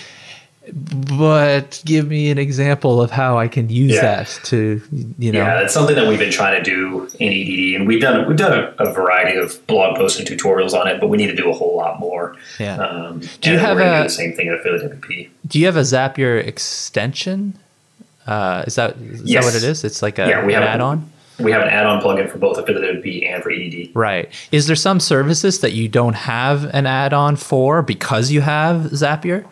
[0.72, 4.02] but give me an example of how I can use yeah.
[4.02, 4.82] that to,
[5.18, 5.40] you know.
[5.40, 8.38] Yeah, that's something that we've been trying to do in EDD, and we've done we've
[8.38, 11.36] done a, a variety of blog posts and tutorials on it, but we need to
[11.36, 12.36] do a whole lot more.
[12.60, 12.78] Yeah.
[12.78, 15.32] Um, do you have a do the same thing at Affiliate?
[15.48, 17.58] Do you have a Zapier extension?
[18.28, 19.44] Uh, is that is yes.
[19.44, 19.84] that what it is?
[19.84, 21.12] It's like a yeah, we have an add-on.
[21.40, 23.96] We have an add-on plugin for both Affiliate WP and for EDD.
[23.96, 24.30] Right.
[24.52, 29.48] Is there some services that you don't have an add-on for because you have Zapier?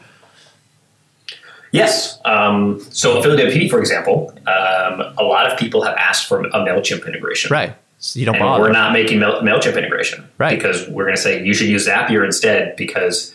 [1.71, 2.19] Yes.
[2.25, 7.05] Um, so Affiliate for example, um, a lot of people have asked for a MailChimp
[7.05, 7.51] integration.
[7.51, 7.75] Right.
[7.99, 8.63] So you don't and bother.
[8.63, 10.27] We're not making Mail- MailChimp integration.
[10.37, 10.55] Right.
[10.55, 13.33] Because we're going to say you should use Zapier instead because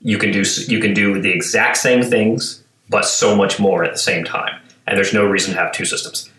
[0.00, 3.92] you can do you can do the exact same things but so much more at
[3.92, 4.60] the same time.
[4.86, 6.30] And there's no reason to have two systems.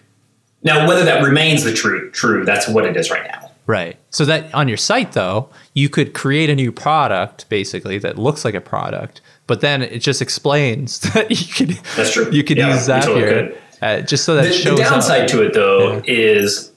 [0.63, 3.51] Now, whether that remains the true true, that's what it is right now.
[3.67, 3.97] Right.
[4.09, 8.45] So that on your site though, you could create a new product basically that looks
[8.45, 12.29] like a product but then it just explains that you could that's true.
[12.31, 14.77] You could yeah, use Zapier totally uh, just so that the, shows.
[14.77, 16.01] The downside to it though yeah.
[16.05, 16.71] is,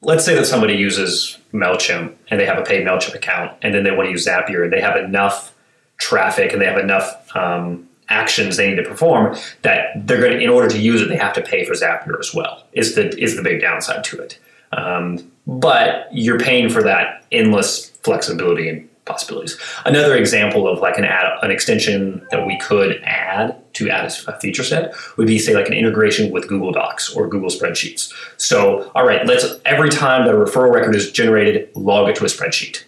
[0.00, 3.84] let's say that somebody uses Mailchimp and they have a paid Mailchimp account, and then
[3.84, 5.54] they want to use Zapier and they have enough
[5.96, 10.40] traffic and they have enough um, actions they need to perform that they're going to,
[10.40, 12.64] in order to use it, they have to pay for Zapier as well.
[12.72, 14.38] Is the is the big downside to it.
[14.72, 19.58] Um, but you're paying for that endless flexibility and possibilities.
[19.84, 24.40] Another example of like an add, an extension that we could add to add a
[24.40, 28.12] feature set would be say like an integration with Google Docs or Google Spreadsheets.
[28.36, 32.24] So, all right, let's every time that a referral record is generated, log it to
[32.24, 32.84] a spreadsheet.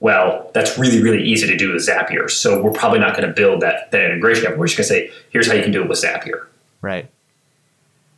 [0.00, 2.28] Well, that's really, really easy to do with Zapier.
[2.28, 5.12] So we're probably not going to build that, that integration We're just going to say,
[5.30, 6.46] here's how you can do it with Zapier.
[6.80, 7.08] Right.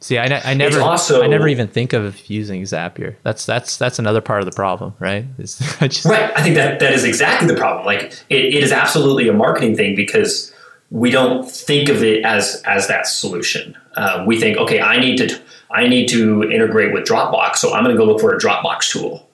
[0.05, 3.17] See, I, I never, also, I never even think of using Zapier.
[3.23, 5.25] That's that's that's another part of the problem, right?
[5.39, 6.31] I just, right.
[6.37, 7.87] I think that that is exactly the problem.
[7.87, 10.53] Like, it, it is absolutely a marketing thing because
[10.91, 13.79] we don't think of it as as that solution.
[13.97, 15.41] Uh, we think, okay, I need to
[15.71, 18.91] I need to integrate with Dropbox, so I'm going to go look for a Dropbox
[18.91, 19.27] tool.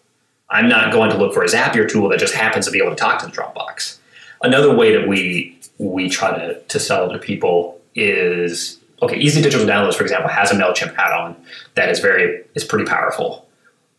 [0.51, 2.91] I'm not going to look for a Zapier tool that just happens to be able
[2.91, 3.99] to talk to the Dropbox.
[4.41, 9.67] Another way that we we try to to sell to people is okay, Easy Digital
[9.67, 11.37] Downloads, for example, has a MailChimp add-on
[11.75, 13.49] that is very is pretty powerful.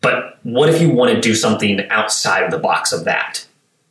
[0.00, 3.46] But what if you want to do something outside of the box of that?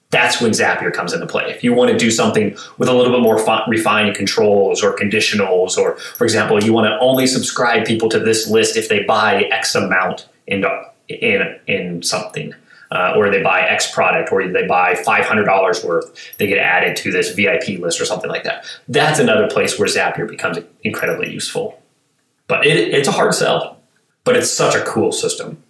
[0.09, 1.45] That's when Zapier comes into play.
[1.49, 5.77] If you want to do something with a little bit more refined controls or conditionals,
[5.77, 9.43] or for example, you want to only subscribe people to this list if they buy
[9.43, 10.65] X amount in
[11.07, 12.53] in in something
[12.91, 17.11] uh, or they buy X product, or they buy $500 worth, they get added to
[17.11, 18.65] this VIP list or something like that.
[18.87, 21.81] That's another place where Zapier becomes incredibly useful.
[22.47, 23.77] But it, it's a hard sell,
[24.23, 25.63] but it's such a cool system.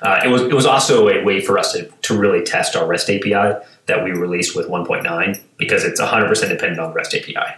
[0.00, 2.86] Uh, it was it was also a way for us to, to really test our
[2.86, 7.56] REST API that we released with 1.9 because it's 100% dependent on the REST API.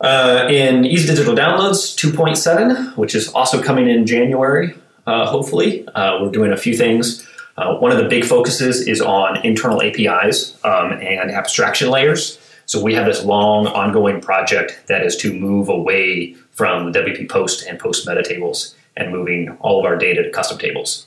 [0.00, 4.74] Uh, in Easy Digital Downloads 2.7, which is also coming in January,
[5.06, 7.26] uh, hopefully, uh, we're doing a few things.
[7.56, 12.38] Uh, one of the big focuses is on internal APIs um, and abstraction layers.
[12.66, 17.66] So we have this long ongoing project that is to move away from WP Post
[17.66, 21.06] and Post meta tables and moving all of our data to custom tables.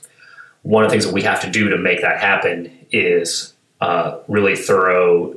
[0.64, 4.20] One of the things that we have to do to make that happen is uh,
[4.28, 5.36] really thorough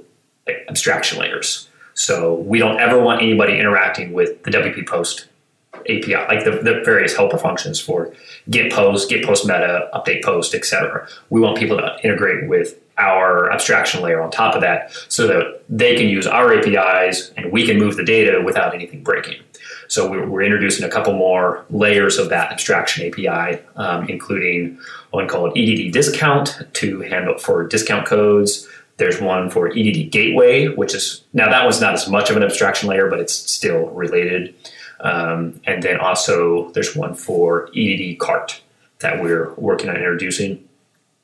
[0.68, 1.68] abstraction layers.
[1.94, 5.26] So we don't ever want anybody interacting with the WP Post
[5.74, 8.12] API, like the, the various helper functions for
[8.50, 11.08] get post, get post meta, update post, etc.
[11.30, 15.62] We want people to integrate with our abstraction layer on top of that so that
[15.68, 19.40] they can use our APIs and we can move the data without anything breaking.
[19.88, 24.78] So we're, we're introducing a couple more layers of that abstraction API, um, including
[25.10, 28.68] one called EDD discount to handle for discount codes.
[28.98, 32.42] There's one for EDD gateway, which is now that one's not as much of an
[32.42, 34.54] abstraction layer, but it's still related.
[35.02, 38.62] Um, and then also there's one for EDD cart
[39.00, 40.66] that we're working on introducing.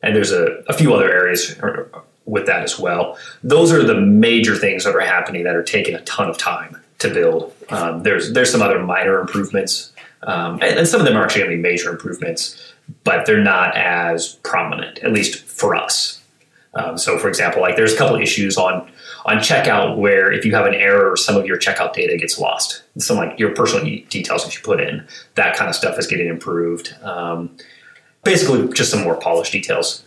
[0.02, 1.56] And there's a, a few other areas
[2.24, 3.18] with that as well.
[3.42, 6.80] Those are the major things that are happening that are taking a ton of time
[6.98, 7.54] to build.
[7.70, 11.42] Um, there's there's some other minor improvements, um, and, and, some of them are actually
[11.42, 12.72] going to be major improvements,
[13.04, 16.20] but they're not as prominent, at least for us.
[16.74, 18.90] Um, so, for example, like there's a couple issues on
[19.24, 22.82] on checkout where if you have an error, some of your checkout data gets lost.
[22.98, 26.28] Some like your personal details that you put in, that kind of stuff is getting
[26.28, 26.94] improved.
[27.02, 27.56] Um,
[28.24, 30.04] basically, just some more polished details.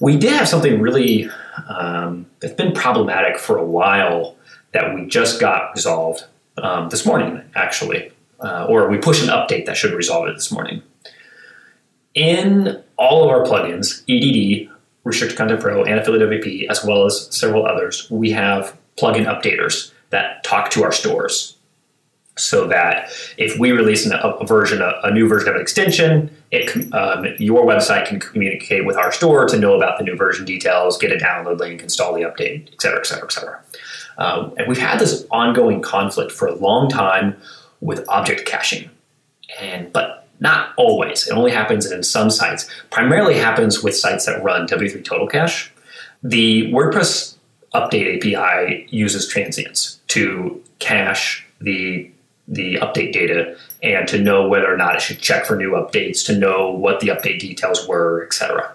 [0.00, 1.30] We did have something really
[1.68, 4.36] um, that's been problematic for a while
[4.72, 6.24] that we just got resolved
[6.58, 10.50] um, this morning, actually, uh, or we pushed an update that should resolve it this
[10.50, 10.82] morning.
[12.14, 14.70] In all of our plugins, EDD,
[15.04, 19.92] Restricted Content Pro, and Affiliate WP, as well as several others, we have plugin updaters
[20.10, 21.56] that talk to our stores
[22.36, 26.34] so that if we release a, a version, a, a, new version of an extension,
[26.50, 30.44] it um, your website can communicate with our store to know about the new version
[30.44, 33.60] details, get a download link, install the update, et cetera, et cetera, et cetera.
[34.18, 37.36] Um, and we've had this ongoing conflict for a long time
[37.80, 38.90] with object caching,
[39.60, 41.26] and but not always.
[41.26, 42.68] It only happens in some sites.
[42.90, 45.72] Primarily happens with sites that run W3 Total Cache.
[46.22, 47.34] The WordPress
[47.74, 52.10] update API uses transients to cache the
[52.46, 56.22] the update data and to know whether or not it should check for new updates,
[56.26, 58.70] to know what the update details were, etc.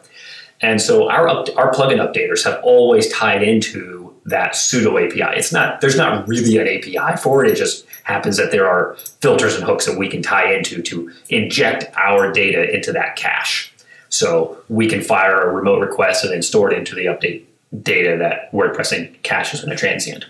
[0.60, 3.99] And so our up, our plugin updaters have always tied into
[4.30, 5.38] that pseudo API.
[5.38, 7.52] It's not there's not really an API for it.
[7.52, 11.12] It just happens that there are filters and hooks that we can tie into to
[11.30, 13.74] inject our data into that cache.
[14.10, 17.44] So we can fire a remote request and then store it into the update
[17.84, 20.26] data that WordPress caches in a transient.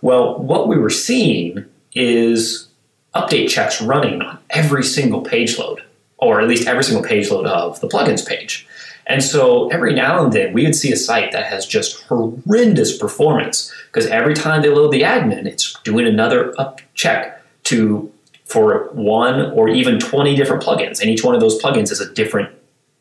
[0.00, 2.68] Well, what we were seeing is
[3.14, 5.82] update checks running on every single page load,
[6.18, 8.68] or at least every single page load of the plugins page.
[9.08, 12.96] And so every now and then we would see a site that has just horrendous
[12.96, 18.12] performance because every time they load the admin, it's doing another up check to
[18.44, 21.00] for one or even 20 different plugins.
[21.00, 22.54] And each one of those plugins is a different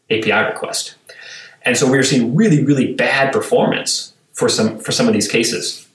[0.10, 0.96] API request.
[1.64, 5.28] And so we were seeing really, really bad performance for some for some of these
[5.28, 5.88] cases.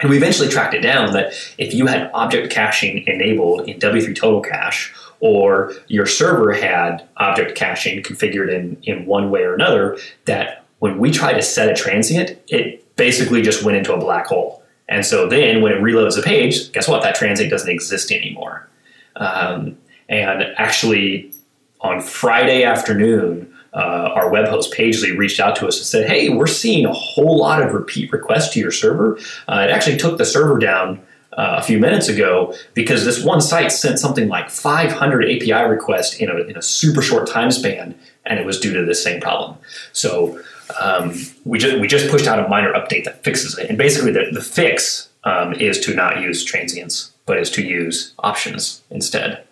[0.00, 4.14] And we eventually tracked it down that if you had object caching enabled in W3
[4.14, 9.98] Total Cache or your server had object caching configured in, in one way or another,
[10.26, 14.26] that when we try to set a transient, it basically just went into a black
[14.26, 14.62] hole.
[14.88, 17.02] And so then when it reloads the page, guess what?
[17.02, 18.68] That transient doesn't exist anymore.
[19.16, 19.76] Um,
[20.08, 21.32] and actually,
[21.80, 26.30] on Friday afternoon, uh, our web host Pagely reached out to us and said, "Hey,
[26.30, 29.18] we're seeing a whole lot of repeat requests to your server.
[29.46, 31.00] Uh, it actually took the server down
[31.38, 36.16] uh, a few minutes ago because this one site sent something like 500 API requests
[36.16, 37.94] in a, in a super short time span,
[38.26, 39.56] and it was due to this same problem.
[39.92, 40.40] So
[40.80, 41.14] um,
[41.44, 44.26] we just we just pushed out a minor update that fixes it, and basically the,
[44.32, 49.44] the fix um, is to not use transients, but is to use options instead.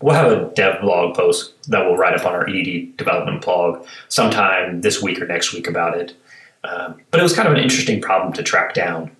[0.00, 3.86] We'll have a dev blog post that we'll write up on our EDD development blog
[4.08, 6.16] sometime this week or next week about it.
[6.64, 9.12] Um, but it was kind of an interesting problem to track down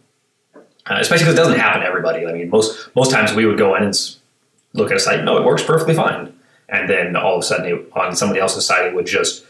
[0.86, 2.26] uh, especially because it doesn't happen to everybody.
[2.26, 4.16] I mean, most most times we would go in and
[4.72, 6.32] look at a site, no, it works perfectly fine,
[6.68, 9.44] and then all of a sudden it, on somebody else's site it would just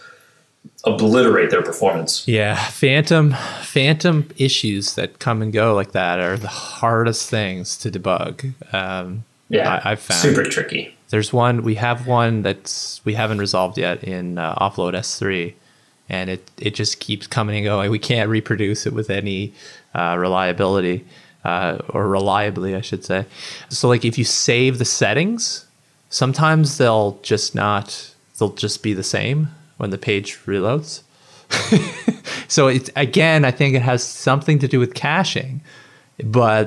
[0.85, 2.27] obliterate their performance.
[2.29, 7.91] Yeah, phantom phantom issues that come and go like that are the hardest things to
[7.91, 8.53] debug.
[8.75, 10.95] Um, yeah, I, have found super tricky.
[11.11, 15.55] There's one we have one that's we haven't resolved yet in uh, offload S3,
[16.09, 17.91] and it it just keeps coming and going.
[17.91, 19.53] We can't reproduce it with any
[19.95, 21.05] uh, reliability
[21.45, 23.27] uh, or reliably, I should say.
[23.69, 25.67] So, like, if you save the settings,
[26.09, 31.03] sometimes they'll just not, they'll just be the same when the page reloads.
[32.49, 35.61] so, it's again, I think it has something to do with caching.
[36.23, 36.67] But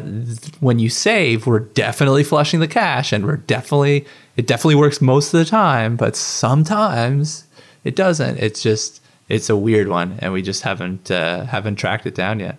[0.60, 4.06] when you save, we're definitely flushing the cache and we're definitely,
[4.36, 7.46] it definitely works most of the time, but sometimes
[7.84, 8.38] it doesn't.
[8.40, 12.40] It's just, it's a weird one and we just haven't, uh, haven't tracked it down
[12.40, 12.58] yet.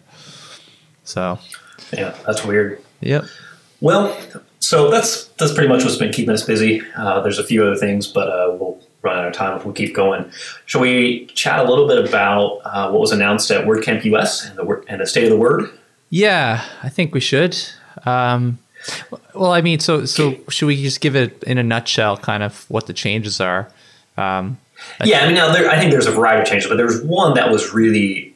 [1.04, 1.38] So
[1.92, 2.82] yeah, that's weird.
[3.00, 3.24] Yep.
[3.80, 4.16] Well,
[4.60, 6.82] so that's that's pretty much what's been keeping us busy.
[6.96, 9.72] Uh, there's a few other things, but uh, we'll run out of time if we
[9.72, 10.30] keep going.
[10.64, 14.58] Shall we chat a little bit about uh, what was announced at WordCamp US and
[14.58, 15.70] the and the state of the word?
[16.10, 17.56] Yeah, I think we should.
[18.04, 18.58] Um,
[19.34, 22.64] well, I mean, so so should we just give it in a nutshell, kind of
[22.70, 23.70] what the changes are?
[24.16, 24.58] Um,
[25.04, 27.34] yeah, I mean, now there, I think there's a variety of changes, but there's one
[27.34, 28.34] that was really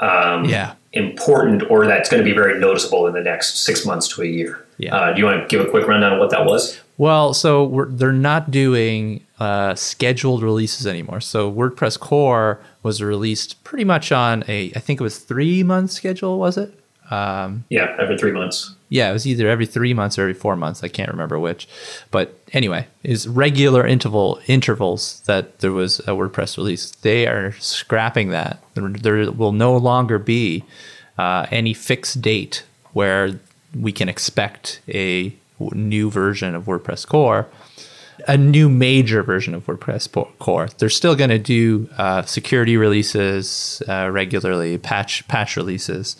[0.00, 4.08] um, yeah important or that's going to be very noticeable in the next six months
[4.08, 4.64] to a year.
[4.78, 4.94] Yeah.
[4.94, 6.80] Uh, do you want to give a quick rundown of what that was?
[6.98, 11.20] Well, so they're not doing uh, scheduled releases anymore.
[11.20, 15.90] So WordPress core was released pretty much on a, I think it was three month
[15.90, 16.78] schedule, was it?
[17.10, 18.74] Um, yeah, every three months.
[18.92, 20.84] Yeah, it was either every three months or every four months.
[20.84, 21.66] I can't remember which,
[22.10, 26.90] but anyway, is regular interval intervals that there was a WordPress release.
[26.96, 28.62] They are scrapping that.
[28.74, 30.64] There, will no longer be
[31.16, 33.40] uh, any fixed date where
[33.74, 37.48] we can expect a new version of WordPress core
[38.28, 40.06] a new major version of WordPress
[40.38, 40.68] core.
[40.78, 46.14] They're still going to do uh, security releases uh, regularly, patch patch releases,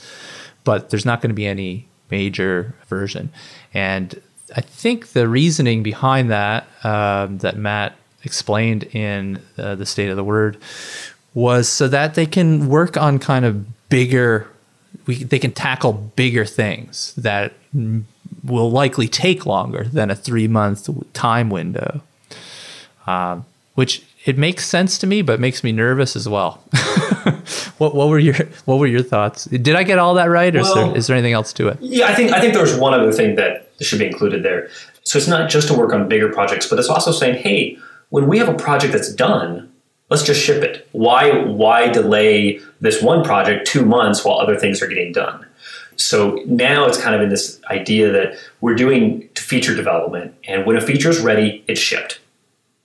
[0.65, 3.31] but there's not going to be any major version.
[3.75, 4.21] And
[4.55, 10.17] I think the reasoning behind that um, that Matt explained in uh, the State of
[10.17, 10.57] the Word
[11.35, 13.55] was so that they can work on kind of
[13.89, 14.47] bigger.
[15.07, 17.55] We, they can tackle bigger things that
[18.45, 22.03] will likely take longer than a three month time window,
[23.07, 26.63] um, which it makes sense to me, but makes me nervous as well.
[27.79, 29.47] what, what were your What were your thoughts?
[29.47, 31.69] Did I get all that right, or well, is, there, is there anything else to
[31.69, 31.79] it?
[31.81, 34.69] Yeah, I think I think there's one other thing that should be included there.
[35.05, 37.77] So it's not just to work on bigger projects, but it's also saying, hey,
[38.11, 39.73] when we have a project that's done,
[40.09, 40.87] let's just ship it.
[40.93, 45.45] Why why delay this one project two months while other things are getting done?
[45.97, 50.77] So now it's kind of in this idea that we're doing feature development, and when
[50.77, 52.21] a feature is ready, it's shipped.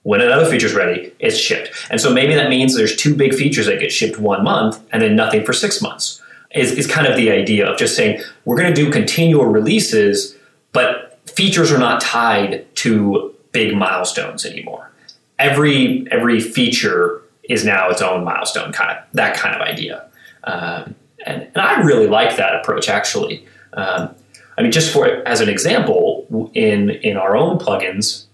[0.08, 1.70] When another feature is ready, it's shipped.
[1.90, 5.02] And so maybe that means there's two big features that get shipped one month and
[5.02, 6.22] then nothing for six months.
[6.54, 10.34] Is, is kind of the idea of just saying we're going to do continual releases,
[10.72, 14.90] but features are not tied to big milestones anymore.
[15.38, 20.08] Every every feature is now its own milestone, kind of that kind of idea.
[20.44, 20.94] Um,
[21.26, 23.46] and, and, I really like that approach actually.
[23.74, 24.14] Um,
[24.56, 28.24] I mean, just for as an example, in in our own plugins,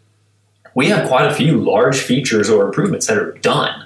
[0.75, 3.85] we have quite a few large features or improvements that are done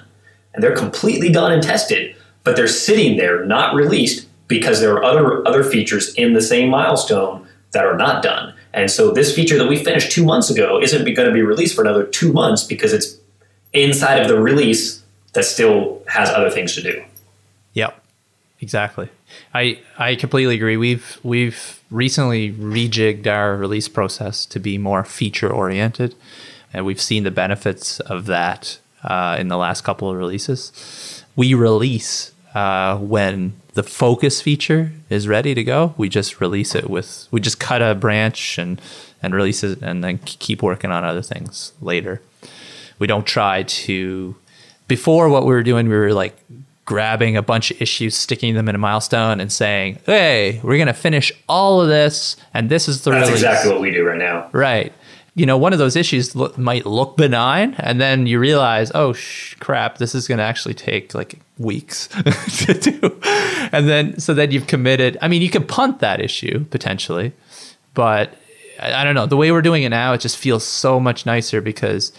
[0.53, 5.03] and they're completely done and tested, but they're sitting there not released because there are
[5.03, 8.53] other other features in the same milestone that are not done.
[8.73, 11.75] And so this feature that we finished two months ago isn't going to be released
[11.75, 13.17] for another two months because it's
[13.73, 17.03] inside of the release that still has other things to do.
[17.73, 18.03] Yep,
[18.61, 19.09] exactly.
[19.53, 20.77] I I completely agree.
[20.77, 26.15] We've we've recently rejigged our release process to be more feature oriented
[26.73, 31.23] and we've seen the benefits of that uh, in the last couple of releases.
[31.35, 35.93] We release uh, when the focus feature is ready to go.
[35.97, 38.81] We just release it with we just cut a branch and
[39.21, 42.21] and release it, and then keep working on other things later.
[42.99, 44.35] We don't try to.
[44.87, 46.37] Before, what we were doing, we were like
[46.85, 50.93] grabbing a bunch of issues, sticking them in a milestone, and saying, "Hey, we're gonna
[50.93, 53.27] finish all of this, and this is the." Release.
[53.27, 53.43] That's release.
[53.43, 54.49] exactly what we do right now.
[54.51, 54.93] Right
[55.39, 59.13] you know, one of those issues lo- might look benign, and then you realize, oh
[59.13, 62.07] sh- crap, this is going to actually take like weeks
[62.65, 63.21] to do,
[63.71, 65.17] and then so then you've committed.
[65.21, 67.31] I mean, you can punt that issue potentially,
[67.93, 68.35] but
[68.81, 69.27] I, I don't know.
[69.27, 72.11] The way we're doing it now, it just feels so much nicer because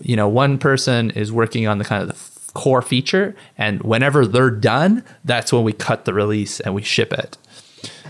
[0.00, 4.26] you know one person is working on the kind of the core feature, and whenever
[4.26, 7.36] they're done, that's when we cut the release and we ship it.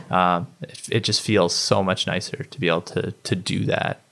[0.09, 4.03] Um, it, it just feels so much nicer to be able to to do that.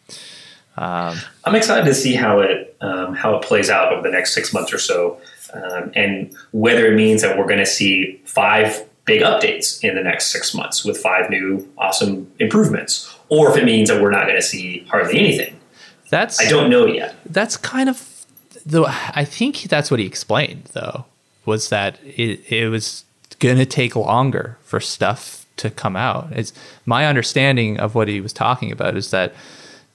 [0.80, 4.34] Um, I'm excited to see how it um, how it plays out over the next
[4.34, 5.20] six months or so,
[5.52, 10.02] um, and whether it means that we're going to see five big updates in the
[10.02, 14.24] next six months with five new awesome improvements, or if it means that we're not
[14.24, 15.60] going to see hardly anything.
[16.08, 17.14] That's I don't know yet.
[17.26, 18.24] That's kind of
[18.64, 18.86] though.
[18.88, 21.04] I think that's what he explained though
[21.44, 23.04] was that it, it was
[23.38, 26.28] going to take longer for stuff to come out.
[26.32, 26.54] It's
[26.86, 29.34] my understanding of what he was talking about is that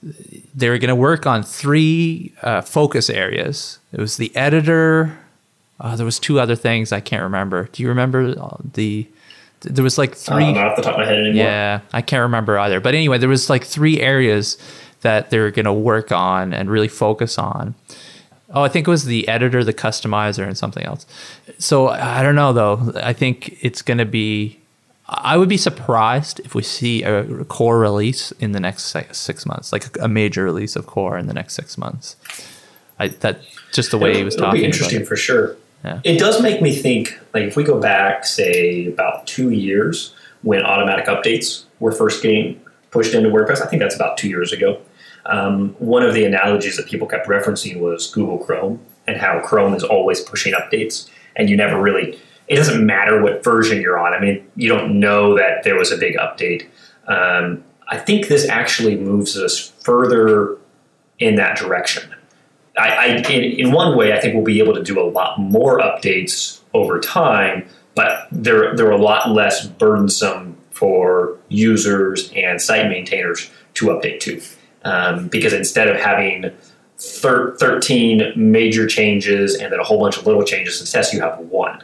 [0.02, 3.78] they were going to work on three uh, focus areas.
[3.92, 5.18] It was the editor.
[5.80, 7.68] Uh, there was two other things I can't remember.
[7.72, 8.34] Do you remember
[8.74, 9.06] the?
[9.60, 10.44] There was like three.
[10.44, 11.44] Uh, not off the top of my head anymore.
[11.44, 12.80] Yeah, I can't remember either.
[12.80, 14.58] But anyway, there was like three areas
[15.00, 17.74] that they were going to work on and really focus on.
[18.50, 21.04] Oh, I think it was the editor, the customizer, and something else.
[21.58, 22.92] So I don't know though.
[23.02, 24.60] I think it's going to be
[25.08, 29.72] I would be surprised if we see a core release in the next six months,
[29.72, 32.16] like a major release of core in the next six months.
[32.98, 33.40] I that
[33.72, 34.62] just the way it'll, he was it'll talking.
[34.62, 35.56] Be interesting about for sure.
[35.84, 36.00] Yeah.
[36.02, 40.62] It does make me think, like if we go back, say about two years when
[40.62, 43.60] automatic updates were first getting pushed into WordPress.
[43.60, 44.80] I think that's about two years ago.
[45.26, 49.74] Um, one of the analogies that people kept referencing was Google Chrome and how Chrome
[49.74, 52.18] is always pushing updates, and you never really.
[52.48, 54.12] It doesn't matter what version you're on.
[54.12, 56.66] I mean, you don't know that there was a big update.
[57.08, 60.58] Um, I think this actually moves us further
[61.18, 62.14] in that direction.
[62.78, 65.38] I, I in, in, one way, I think we'll be able to do a lot
[65.38, 72.88] more updates over time, but they're they're a lot less burdensome for users and site
[72.88, 74.42] maintainers to update to,
[74.84, 76.50] um, because instead of having
[76.98, 81.20] thir- 13 major changes and then a whole bunch of little changes to test, you
[81.20, 81.82] have one.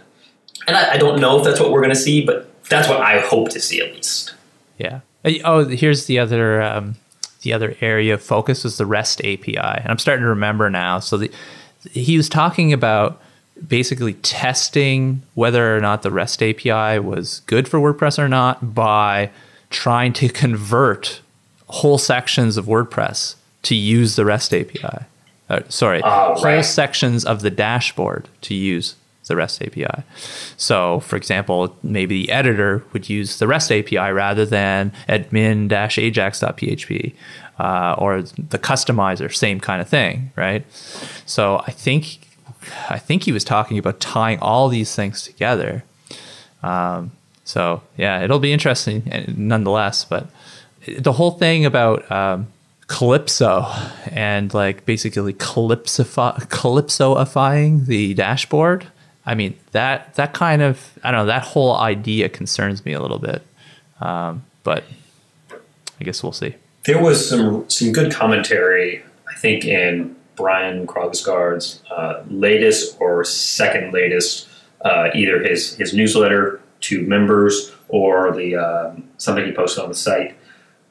[0.66, 3.00] And I, I don't know if that's what we're going to see, but that's what
[3.00, 4.34] I hope to see at least.
[4.78, 5.00] Yeah.
[5.44, 6.96] Oh, here's the other um,
[7.42, 10.98] the other area of focus was the REST API, and I'm starting to remember now.
[10.98, 11.30] So the,
[11.90, 13.20] he was talking about
[13.66, 19.30] basically testing whether or not the REST API was good for WordPress or not by
[19.70, 21.20] trying to convert
[21.68, 25.04] whole sections of WordPress to use the REST API.
[25.48, 26.54] Uh, sorry, uh, right.
[26.54, 28.94] whole sections of the dashboard to use
[29.32, 30.04] the REST API.
[30.56, 37.14] So, for example, maybe the editor would use the REST API rather than admin-ajax.php
[37.58, 40.64] uh, or the customizer, same kind of thing, right?
[41.24, 42.28] So, I think
[42.88, 45.82] I think he was talking about tying all these things together.
[46.62, 47.10] Um,
[47.44, 50.04] so, yeah, it'll be interesting nonetheless.
[50.04, 50.28] But
[50.98, 52.48] the whole thing about um,
[52.92, 53.66] Calypso
[54.10, 58.86] and like basically calypsify, calypsoifying the dashboard
[59.24, 63.00] I mean that that kind of I don't know that whole idea concerns me a
[63.00, 63.42] little bit,
[64.00, 64.84] um, but
[66.00, 66.54] I guess we'll see.
[66.84, 73.92] There was some some good commentary, I think, in Brian Krogsgard's uh, latest or second
[73.92, 74.48] latest,
[74.84, 79.94] uh, either his his newsletter to members or the um, something he posted on the
[79.94, 80.36] site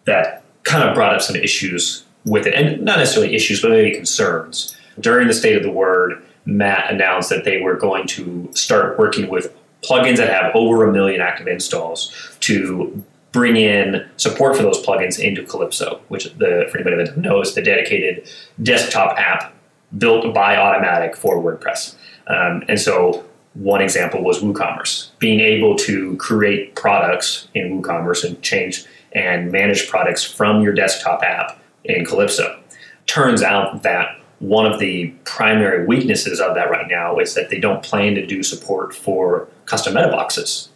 [0.06, 3.92] that kind of brought up some issues with it, and not necessarily issues, but maybe
[3.94, 4.78] concerns.
[5.00, 9.30] During the state of the word Matt announced that they were going to start working
[9.30, 14.84] with plugins that have over a million active installs to bring in support for those
[14.86, 18.30] plugins into Calypso, which the, for anybody that knows, the dedicated
[18.62, 19.54] desktop app
[19.98, 21.96] built by Automattic for WordPress.
[22.28, 28.42] Um, and so one example was WooCommerce, being able to create products in WooCommerce and
[28.42, 32.60] change and manage products from your desktop app in Calypso.
[33.08, 37.60] Turns out that one of the primary weaknesses of that right now is that they
[37.60, 40.70] don't plan to do support for custom meta boxes.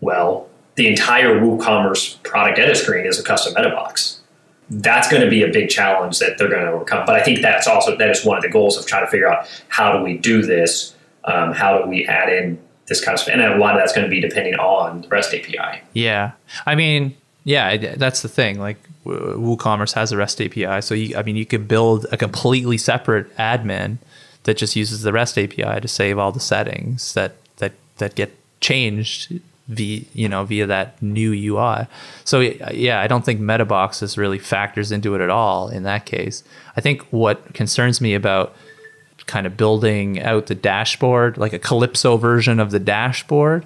[0.00, 4.20] Well, the entire WooCommerce product edit screen is a custom meta box.
[4.70, 7.04] That's going to be a big challenge that they're going to overcome.
[7.04, 9.30] But I think that's also that is one of the goals of trying to figure
[9.30, 10.94] out how do we do this?
[11.24, 13.28] Um, how do we add in this kind of?
[13.28, 15.82] And a lot of that's going to be depending on the REST API.
[15.92, 16.32] Yeah,
[16.64, 17.14] I mean,
[17.44, 18.58] yeah, that's the thing.
[18.58, 22.78] Like WooCommerce has a REST API, so you, I mean, you could build a completely
[22.78, 23.98] separate admin
[24.44, 28.34] that just uses the REST API to save all the settings that that that get
[28.60, 31.86] changed via you know via that new UI.
[32.24, 36.44] So yeah, I don't think MetaBoxes really factors into it at all in that case.
[36.76, 38.54] I think what concerns me about
[39.26, 43.64] kind of building out the dashboard, like a Calypso version of the dashboard,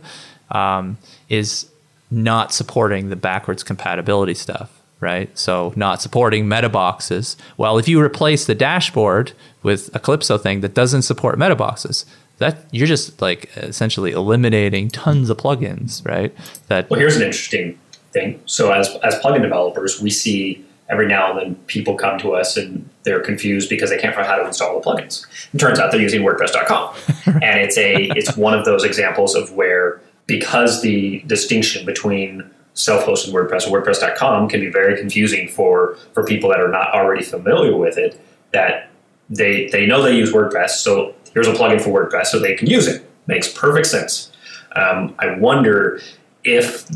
[0.50, 0.98] um,
[1.28, 1.67] is
[2.10, 5.36] not supporting the backwards compatibility stuff right?
[5.38, 7.36] So not supporting meta boxes.
[7.56, 9.32] Well, if you replace the dashboard
[9.62, 12.04] with a Calypso thing that doesn't support meta boxes,
[12.38, 16.34] that you're just like essentially eliminating tons of plugins, right?
[16.68, 17.78] That well, here's an interesting
[18.12, 18.40] thing.
[18.46, 22.56] So as as plugin developers, we see every now and then people come to us
[22.56, 25.26] and they're confused because they can't find how to install the plugins.
[25.52, 26.94] It turns out they're using WordPress.com,
[27.42, 33.32] and it's a it's one of those examples of where because the distinction between self-hosted
[33.32, 37.76] WordPress and WordPress.com can be very confusing for for people that are not already familiar
[37.76, 38.20] with it.
[38.52, 38.90] That
[39.28, 42.68] they they know they use WordPress, so here's a plugin for WordPress, so they can
[42.68, 43.04] use it.
[43.26, 44.30] Makes perfect sense.
[44.76, 46.00] Um, I wonder
[46.44, 46.88] if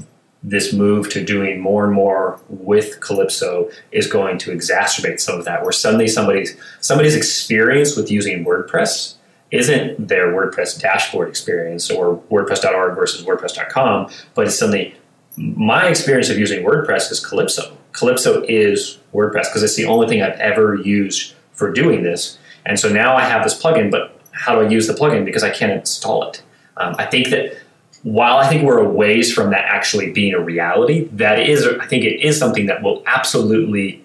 [0.44, 5.44] this move to doing more and more with Calypso is going to exacerbate some of
[5.44, 9.14] that, where suddenly somebody's somebody's experience with using WordPress
[9.52, 14.96] isn't their WordPress dashboard experience or WordPress.org versus WordPress.com, but it's suddenly
[15.36, 17.76] my experience of using WordPress is Calypso.
[17.92, 22.38] Calypso is WordPress because it's the only thing I've ever used for doing this.
[22.64, 25.24] And so now I have this plugin, but how do I use the plugin?
[25.24, 26.42] Because I can't install it.
[26.78, 27.56] Um, I think that
[28.02, 31.86] while I think we're a ways from that actually being a reality, that is, I
[31.86, 34.02] think it is something that will absolutely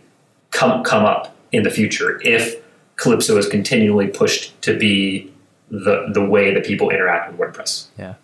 [0.52, 2.62] come come up in the future if
[2.98, 5.32] Calypso is continually pushed to be
[5.70, 7.88] the the way that people interact with WordPress.
[7.98, 8.16] Yeah,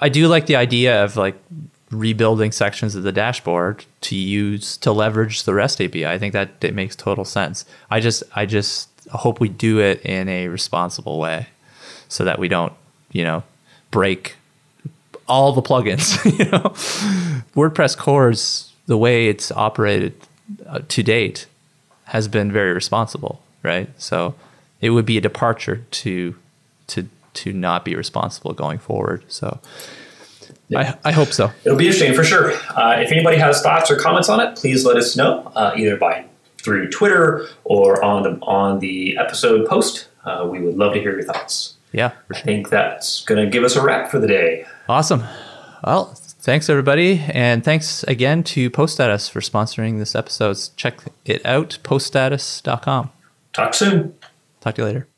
[0.00, 1.36] I do like the idea of like
[1.90, 6.06] rebuilding sections of the dashboard to use to leverage the REST API.
[6.06, 7.64] I think that it makes total sense.
[7.90, 11.48] I just I just hope we do it in a responsible way,
[12.08, 12.72] so that we don't
[13.12, 13.42] you know
[13.90, 14.36] break
[15.28, 16.24] all the plugins.
[16.38, 16.70] you know,
[17.54, 20.14] WordPress cores the way it's operated
[20.66, 21.46] uh, to date
[22.06, 23.88] has been very responsible, right?
[24.00, 24.34] So
[24.80, 26.34] it would be a departure to
[26.92, 29.24] to to not be responsible going forward.
[29.28, 29.58] So
[30.76, 31.50] I, I hope so.
[31.64, 32.52] It'll be interesting for sure.
[32.76, 35.96] Uh, if anybody has thoughts or comments on it, please let us know uh, either
[35.96, 36.26] by
[36.58, 40.08] through Twitter or on the on the episode post.
[40.24, 41.74] Uh, we would love to hear your thoughts.
[41.92, 42.12] Yeah.
[42.32, 44.64] I think that's going to give us a wrap for the day.
[44.88, 45.24] Awesome.
[45.84, 50.58] Well, thanks everybody, and thanks again to PostStatus for sponsoring this episode.
[50.76, 53.10] Check it out, poststatus.com.
[53.52, 54.14] Talk soon.
[54.60, 55.11] Talk to you later.